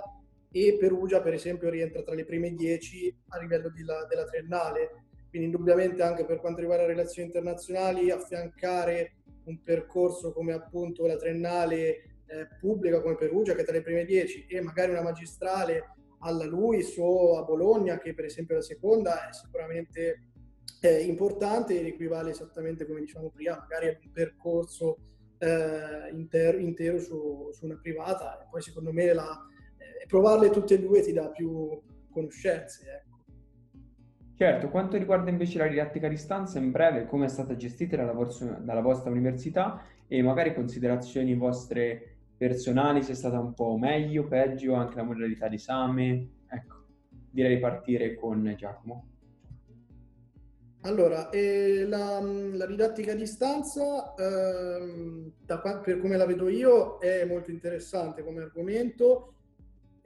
[0.51, 5.04] e Perugia per esempio rientra tra le prime dieci a livello la, della triennale.
[5.35, 9.15] Quindi indubbiamente anche per quanto riguarda le relazioni internazionali affiancare
[9.47, 11.87] un percorso come appunto la triennale
[12.25, 16.45] eh, pubblica come Perugia che è tra le prime dieci e magari una magistrale alla
[16.45, 20.29] LUIS o a Bologna che per esempio è la seconda è sicuramente
[20.79, 24.99] eh, importante ed equivale esattamente come diciamo prima magari a un percorso
[25.37, 29.37] eh, inter- intero su, su, una privata e poi secondo me la,
[29.79, 31.77] eh, provarle tutte e due ti dà più
[32.09, 33.04] conoscenze.
[34.37, 38.11] Certo, quanto riguarda invece la didattica a distanza, in breve, come è stata gestita dalla,
[38.11, 44.27] vostra, dalla vostra università e magari considerazioni vostre personali, se è stata un po' meglio,
[44.27, 46.27] peggio, anche la modalità di esame.
[46.49, 46.75] Ecco,
[47.31, 49.07] direi di partire con Giacomo.
[50.81, 57.23] Allora, eh, la, la, didattica a distanza, eh, da, per come la vedo io, è
[57.25, 59.34] molto interessante come argomento.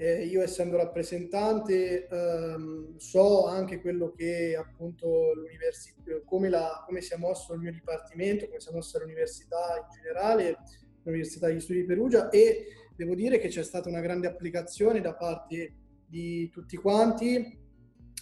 [0.01, 6.49] Eh, io essendo rappresentante ehm, so anche quello che appunto l'università, come,
[6.85, 10.55] come si è mosso il mio dipartimento, come si è mossa l'università in generale,
[11.03, 15.15] l'Università degli Studi di Perugia e devo dire che c'è stata una grande applicazione da
[15.15, 15.73] parte
[16.07, 17.59] di tutti quanti.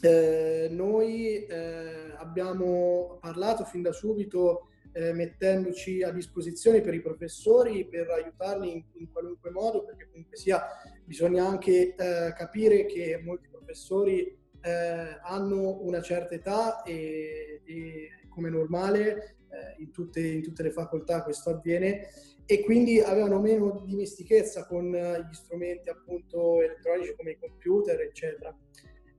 [0.02, 7.88] Eh, noi eh, abbiamo parlato fin da subito eh, mettendoci a disposizione per i professori
[7.88, 10.60] per aiutarli in, in qualunque modo, perché comunque sia
[11.08, 18.50] bisogna anche eh, capire che molti professori eh, hanno una certa età e, e come
[18.50, 22.10] normale eh, in tutte, in tutte le facoltà questo avviene
[22.46, 28.56] e quindi avevano meno dimestichezza con eh, gli strumenti appunto elettronici come i computer, eccetera.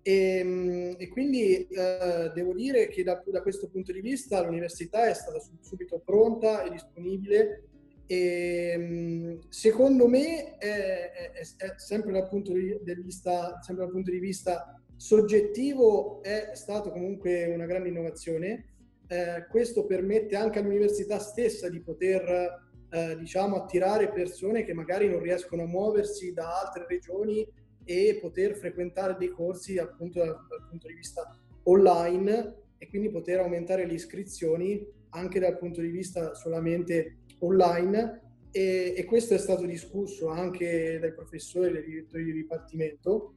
[0.02, 5.08] E, ehm, e quindi eh, devo dire che da, da, questo punto di vista l'università
[5.08, 7.68] è stata subito pronta e disponibile
[8.10, 14.10] e ehm, secondo me è, è, è sempre, dal punto di vista, sempre dal punto
[14.10, 18.64] di vista soggettivo è stato comunque una grande innovazione.
[19.06, 25.20] Eh, questo permette anche all'università stessa di poter eh, diciamo, attirare persone che magari non
[25.20, 27.46] riescono a muoversi da altre regioni
[27.84, 31.30] e poter frequentare dei corsi appunto dal, dal punto di vista
[31.64, 38.94] online e quindi poter aumentare le iscrizioni anche dal punto di vista solamente online e,
[38.96, 43.34] e, questo è stato discusso anche dai professori e dai direttori di dipartimento.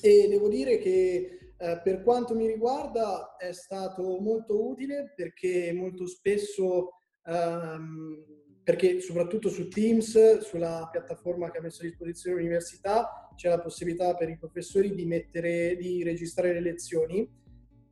[0.00, 6.06] E devo dire che eh, per quanto mi riguarda è stato molto utile perché molto
[6.06, 13.50] spesso ehm, perché soprattutto su Teams, sulla piattaforma che ha messo a disposizione l'università, c'è
[13.50, 17.30] la possibilità per i professori di, mettere, di registrare le lezioni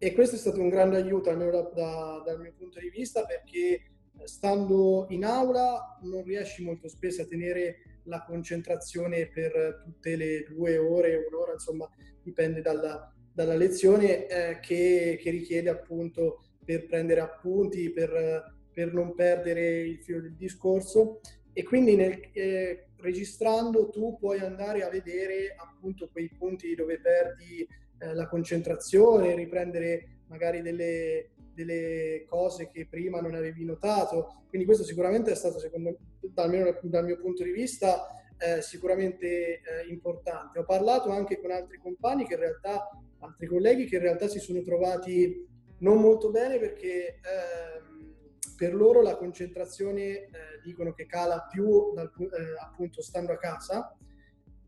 [0.03, 3.25] e questo è stato un grande aiuto, almeno da, da, dal mio punto di vista,
[3.25, 3.83] perché eh,
[4.25, 10.77] stando in aula non riesci molto spesso a tenere la concentrazione per tutte le due
[10.77, 11.89] ore, un'ora, insomma,
[12.21, 19.15] dipende dalla, dalla lezione eh, che, che, richiede appunto per prendere appunti, per per non
[19.15, 21.21] perdere il filo del discorso.
[21.53, 27.67] E quindi nel, eh, registrando tu puoi andare a vedere appunto quei punti dove perdi
[28.03, 34.43] eh, la concentrazione, riprendere magari delle, delle, cose che prima non avevi notato.
[34.49, 38.07] Quindi questo sicuramente è stato, secondo me, almeno dal mio punto di vista,
[38.39, 40.59] eh, sicuramente eh, importante.
[40.59, 42.89] Ho parlato anche con altri compagni che in realtà,
[43.21, 45.47] altri colleghi che in realtà si sono trovati
[45.79, 48.15] non molto bene perché ehm,
[48.57, 50.29] per loro la concentrazione eh,
[50.65, 52.29] dicono che cala più dal, eh,
[52.61, 53.97] appunto stando a casa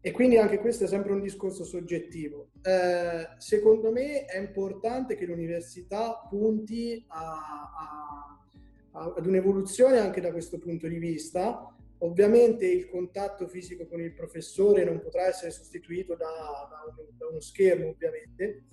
[0.06, 2.50] e quindi anche questo è sempre un discorso soggettivo.
[2.60, 10.30] Eh, secondo me è importante che l'università punti a, a, a, ad un'evoluzione anche da
[10.30, 11.74] questo punto di vista.
[12.00, 17.26] Ovviamente il contatto fisico con il professore non potrà essere sostituito da, da, uno, da
[17.28, 18.64] uno schermo, ovviamente,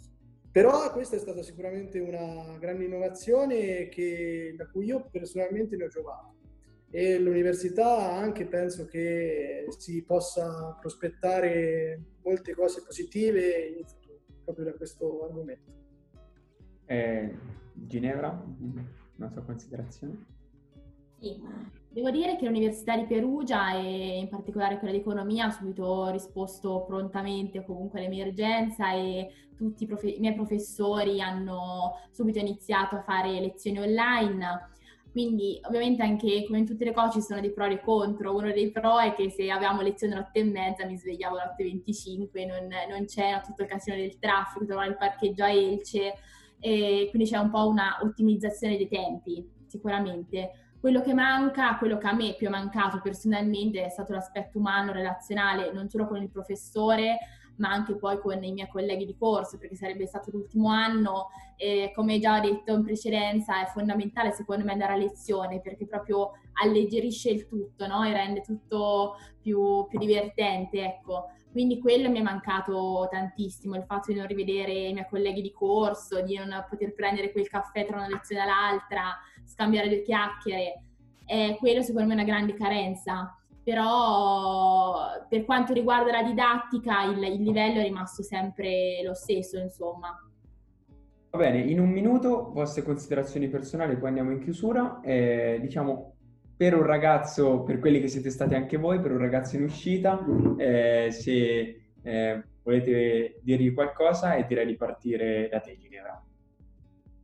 [0.51, 5.87] però questa è stata sicuramente una grande innovazione che, da cui io personalmente ne ho
[5.87, 6.40] giovato
[6.91, 14.73] e l'università anche penso che si possa prospettare molte cose positive in futuro proprio da
[14.73, 15.71] questo argomento.
[16.85, 17.37] Eh,
[17.73, 18.45] Ginevra,
[19.15, 20.25] una sua considerazione?
[21.19, 21.39] Sì,
[21.93, 26.85] Devo dire che l'Università di Perugia e in particolare quella di economia ha subito risposto
[26.87, 33.41] prontamente comunque all'emergenza e tutti i, profe- i miei professori hanno subito iniziato a fare
[33.41, 34.69] lezioni online.
[35.11, 38.33] Quindi ovviamente anche come in tutte le cose ci sono dei pro e dei contro.
[38.33, 41.51] Uno dei pro è che se avevamo lezione alle 8 e mezza mi svegliavo alle
[41.51, 45.49] 8 e 25, non, non c'era tutto il casino del traffico, trovare il parcheggio a
[45.49, 46.13] Elce,
[46.59, 50.51] e quindi c'è un po' una ottimizzazione dei tempi, sicuramente.
[50.79, 54.93] Quello che manca, quello che a me più è mancato personalmente è stato l'aspetto umano,
[54.93, 57.17] relazionale, non solo con il professore,
[57.57, 61.91] ma anche poi con i miei colleghi di corso, perché sarebbe stato l'ultimo anno e
[61.93, 66.31] come già ho detto in precedenza è fondamentale secondo me andare a lezione perché proprio
[66.53, 68.03] alleggerisce il tutto no?
[68.03, 71.29] e rende tutto più, più divertente, ecco.
[71.51, 75.51] Quindi quello mi è mancato tantissimo, il fatto di non rivedere i miei colleghi di
[75.51, 80.83] corso, di non poter prendere quel caffè tra una lezione e l'altra, scambiare due chiacchiere.
[81.25, 87.21] Eh, quello secondo me è una grande carenza però per quanto riguarda la didattica il,
[87.23, 90.15] il, livello è rimasto sempre lo stesso, insomma.
[91.29, 94.99] Va bene, in un minuto vostre considerazioni personali, poi andiamo in chiusura.
[95.01, 96.15] Eh, diciamo,
[96.57, 100.23] per un ragazzo, per quelli che siete stati anche voi, per un ragazzo in uscita,
[100.57, 106.21] eh, se eh, volete dirgli qualcosa e direi di partire da te, Ginevra.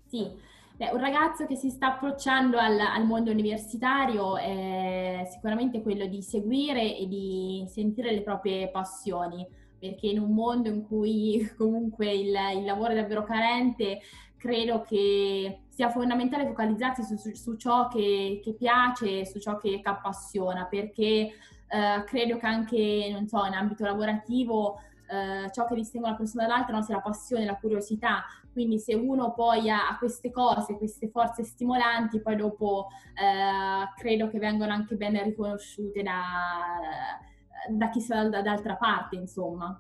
[0.06, 0.46] Sì,
[0.78, 6.22] Beh, un ragazzo che si sta approcciando al, al, mondo universitario è sicuramente quello di
[6.22, 9.48] seguire e di sentire le proprie passioni,
[9.80, 14.00] perché in un mondo in cui comunque il, il lavoro è davvero carente,
[14.38, 19.82] credo che sia fondamentale focalizzarsi su, su, su ciò che, che, piace, su ciò che,
[19.82, 21.04] che appassiona, perché
[21.68, 26.46] eh, credo che anche, non so, in ambito lavorativo eh, ciò che distingue una persona
[26.46, 26.84] dall'altra no?
[26.84, 28.26] sia la passione, la curiosità.
[28.52, 34.40] Quindi se uno poi ha, queste cose, queste forze stimolanti, poi dopo eh, credo che
[34.40, 36.16] vengano anche bene riconosciute da,
[37.70, 39.80] da chi sta da, d'altra parte, insomma.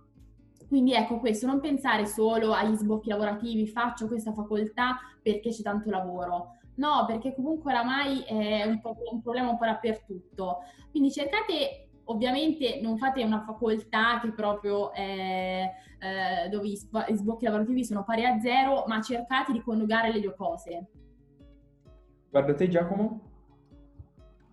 [0.67, 5.89] Quindi ecco questo, non pensare solo agli sbocchi lavorativi, faccio questa facoltà perché c'è tanto
[5.89, 6.55] lavoro.
[6.75, 8.80] No, perché comunque oramai è un,
[9.11, 10.57] un problema un po' dappertutto.
[10.91, 17.84] Quindi cercate Ovviamente non fate una facoltà che proprio è, eh, dove i sbocchi lavorativi
[17.84, 20.88] sono pari a zero, ma cercate di coniugare le due cose.
[22.30, 23.28] Guarda te Giacomo?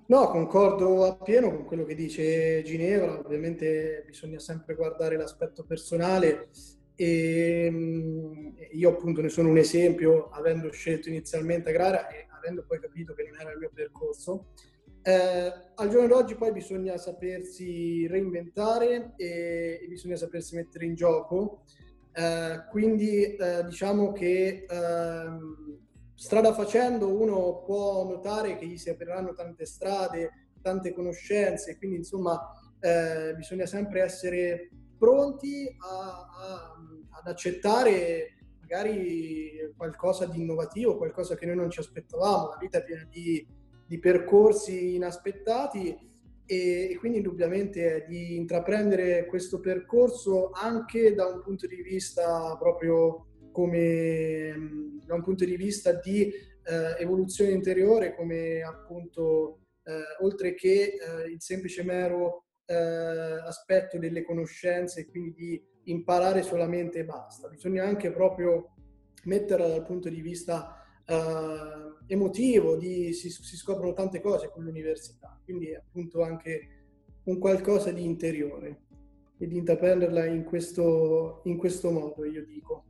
[0.07, 6.48] No, concordo appieno con quello che dice Ginevra, ovviamente bisogna sempre guardare l'aspetto personale
[6.94, 12.80] e mm, io appunto ne sono un esempio avendo scelto inizialmente Agrara e avendo poi
[12.80, 14.48] capito che non era il mio percorso
[15.07, 21.64] eh, al giorno d'oggi poi bisogna sapersi reinventare e, bisogna sapersi mettere in gioco.
[22.11, 25.78] Eh, quindi eh, diciamo che ehm,
[26.14, 32.40] strada facendo uno può notare che gli si apriranno tante strade, tante conoscenze, quindi insomma
[32.80, 36.74] eh, bisogna sempre essere pronti a, a,
[37.11, 42.48] ad accettare magari qualcosa di innovativo, qualcosa che noi non ci aspettavamo.
[42.48, 43.46] La vita è piena di
[43.87, 45.97] di percorsi inaspettati
[46.47, 54.99] e, quindi indubbiamente di intraprendere questo percorso anche da un punto di vista proprio come
[55.05, 61.30] da un punto di vista di eh, evoluzione interiore come appunto eh, oltre che eh,
[61.30, 67.49] il semplice mero eh, aspetto delle conoscenze quindi di imparare solamente e basta.
[67.49, 68.74] Bisogna anche proprio
[69.24, 75.38] metterla dal punto di vista uh, emotivo, di, si, si, scoprono tante cose con l'università,
[75.44, 76.68] quindi è appunto anche
[77.24, 78.82] un qualcosa di interiore
[79.38, 82.84] e di intraprenderla in questo, in questo modo, io dico.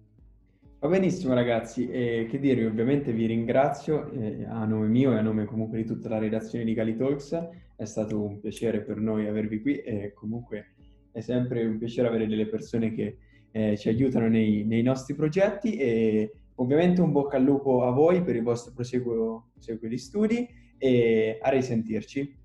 [0.79, 5.23] Va benissimo ragazzi, e che dire, ovviamente vi ringrazio eh, a nome mio e a
[5.23, 9.27] nome comunque di tutta la redazione di Gali Talks, è stato un piacere per noi
[9.27, 10.75] avervi qui e comunque
[11.11, 13.17] è sempre un piacere avere delle persone che
[13.51, 18.23] eh, ci aiutano nei, nei nostri progetti e Ovviamente un bocca al lupo a voi
[18.23, 19.51] per il vostro proseguo,
[19.89, 20.49] di studi
[20.79, 22.44] e a risentirci.